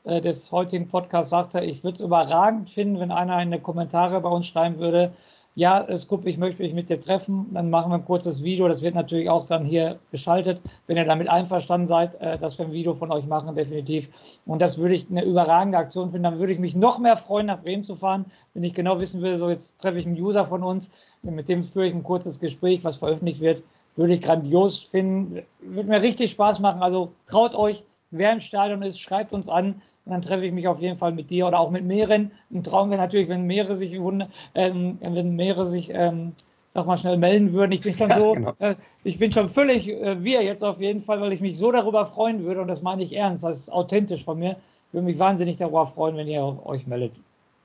äh, 0.04 0.20
des 0.20 0.52
heutigen 0.52 0.88
Podcasts 0.88 1.30
sagte, 1.30 1.60
ich 1.60 1.82
würde 1.84 1.96
es 1.96 2.00
überragend 2.02 2.68
finden, 2.68 3.00
wenn 3.00 3.10
einer 3.10 3.40
in 3.40 3.50
die 3.50 3.60
Kommentare 3.60 4.20
bei 4.20 4.28
uns 4.28 4.46
schreiben 4.46 4.78
würde, 4.78 5.12
ja, 5.58 5.84
Scoop, 5.96 6.24
ich 6.24 6.38
möchte 6.38 6.62
mich 6.62 6.72
mit 6.72 6.88
dir 6.88 7.00
treffen, 7.00 7.48
dann 7.52 7.68
machen 7.68 7.90
wir 7.90 7.96
ein 7.96 8.04
kurzes 8.04 8.44
Video. 8.44 8.68
Das 8.68 8.80
wird 8.80 8.94
natürlich 8.94 9.28
auch 9.28 9.44
dann 9.44 9.64
hier 9.64 9.98
geschaltet, 10.12 10.62
wenn 10.86 10.96
ihr 10.96 11.04
damit 11.04 11.28
einverstanden 11.28 11.88
seid, 11.88 12.14
äh, 12.20 12.38
dass 12.38 12.56
wir 12.58 12.66
ein 12.66 12.72
Video 12.72 12.94
von 12.94 13.10
euch 13.10 13.26
machen, 13.26 13.56
definitiv. 13.56 14.08
Und 14.46 14.62
das 14.62 14.78
würde 14.78 14.94
ich 14.94 15.10
eine 15.10 15.24
überragende 15.24 15.76
Aktion 15.76 16.10
finden. 16.10 16.22
Dann 16.22 16.38
würde 16.38 16.52
ich 16.52 16.60
mich 16.60 16.76
noch 16.76 17.00
mehr 17.00 17.16
freuen, 17.16 17.46
nach 17.46 17.60
Bremen 17.60 17.82
zu 17.82 17.96
fahren, 17.96 18.26
wenn 18.54 18.62
ich 18.62 18.72
genau 18.72 19.00
wissen 19.00 19.20
will, 19.20 19.36
so 19.36 19.50
jetzt 19.50 19.80
treffe 19.80 19.98
ich 19.98 20.06
einen 20.06 20.14
User 20.14 20.44
von 20.44 20.62
uns, 20.62 20.92
mit 21.22 21.48
dem 21.48 21.64
führe 21.64 21.88
ich 21.88 21.94
ein 21.94 22.04
kurzes 22.04 22.38
Gespräch, 22.38 22.84
was 22.84 22.96
veröffentlicht 22.96 23.40
wird. 23.40 23.64
Würde 23.96 24.14
ich 24.14 24.20
grandios 24.20 24.78
finden. 24.78 25.42
Würde 25.60 25.88
mir 25.88 26.00
richtig 26.00 26.30
Spaß 26.30 26.60
machen. 26.60 26.82
Also 26.82 27.10
traut 27.26 27.56
euch, 27.56 27.82
wer 28.10 28.32
im 28.32 28.40
Stadion 28.40 28.82
ist, 28.82 29.00
schreibt 29.00 29.32
uns 29.32 29.48
an 29.48 29.80
und 30.04 30.12
dann 30.12 30.22
treffe 30.22 30.46
ich 30.46 30.52
mich 30.52 30.68
auf 30.68 30.80
jeden 30.80 30.96
Fall 30.96 31.12
mit 31.12 31.30
dir 31.30 31.46
oder 31.46 31.60
auch 31.60 31.70
mit 31.70 31.84
mehreren. 31.84 32.32
Ein 32.50 32.62
Traum 32.62 32.90
wäre 32.90 33.00
natürlich, 33.00 33.28
wenn 33.28 33.42
mehrere 33.44 33.74
sich, 33.74 33.94
ähm, 33.94 34.98
wenn 35.00 35.36
mehrere 35.36 35.64
sich 35.64 35.90
ähm, 35.92 36.32
sag 36.68 36.86
mal 36.86 36.98
schnell 36.98 37.16
melden 37.16 37.52
würden. 37.52 37.72
Ich 37.72 37.80
bin 37.80 37.96
schon 37.96 38.10
so, 38.10 38.34
genau. 38.34 38.54
äh, 38.58 38.76
ich 39.04 39.18
bin 39.18 39.32
schon 39.32 39.48
völlig 39.48 39.88
äh, 39.88 40.22
wir 40.22 40.42
jetzt 40.42 40.62
auf 40.62 40.80
jeden 40.80 41.02
Fall, 41.02 41.20
weil 41.20 41.32
ich 41.32 41.40
mich 41.40 41.58
so 41.58 41.72
darüber 41.72 42.06
freuen 42.06 42.44
würde 42.44 42.60
und 42.60 42.68
das 42.68 42.82
meine 42.82 43.02
ich 43.02 43.16
ernst, 43.16 43.42
das 43.44 43.58
ist 43.58 43.72
authentisch 43.72 44.24
von 44.24 44.38
mir. 44.38 44.56
Ich 44.86 44.94
würde 44.94 45.06
mich 45.06 45.18
wahnsinnig 45.18 45.56
darüber 45.56 45.86
freuen, 45.86 46.16
wenn 46.16 46.28
ihr 46.28 46.58
euch 46.64 46.86
meldet. 46.86 47.12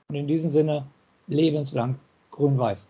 Und 0.10 0.16
in 0.16 0.28
diesem 0.28 0.50
Sinne, 0.50 0.86
lebenslang 1.28 1.96
grün-weiß. 2.32 2.90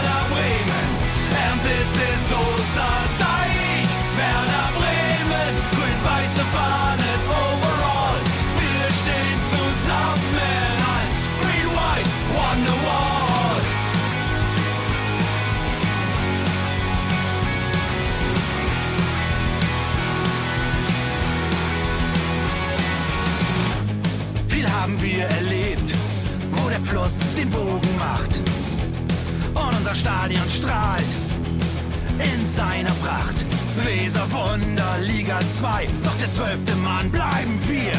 Liga 35.41 35.53
2, 35.59 35.87
doch 36.03 36.17
der 36.17 36.31
zwölfte 36.31 36.75
Mann 36.75 37.09
bleiben 37.09 37.59
wir. 37.67 37.93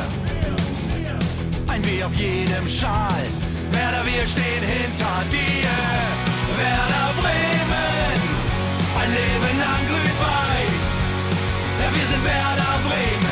Ein 1.67 1.85
W 1.85 2.05
auf 2.05 2.15
jedem 2.15 2.69
Schal, 2.69 3.25
Werder, 3.73 4.05
wir 4.05 4.27
stehen 4.27 4.63
hinter 4.63 5.25
dir. 5.31 5.73
Werder 6.57 7.09
Bremen, 7.21 8.21
ein 9.01 9.11
Leben 9.11 9.59
lang 9.59 9.83
grün-weiß. 9.89 10.85
Ja, 11.81 11.89
wir 11.97 12.07
sind 12.07 12.25
Werder 12.25 12.79
Bremen, 12.87 13.32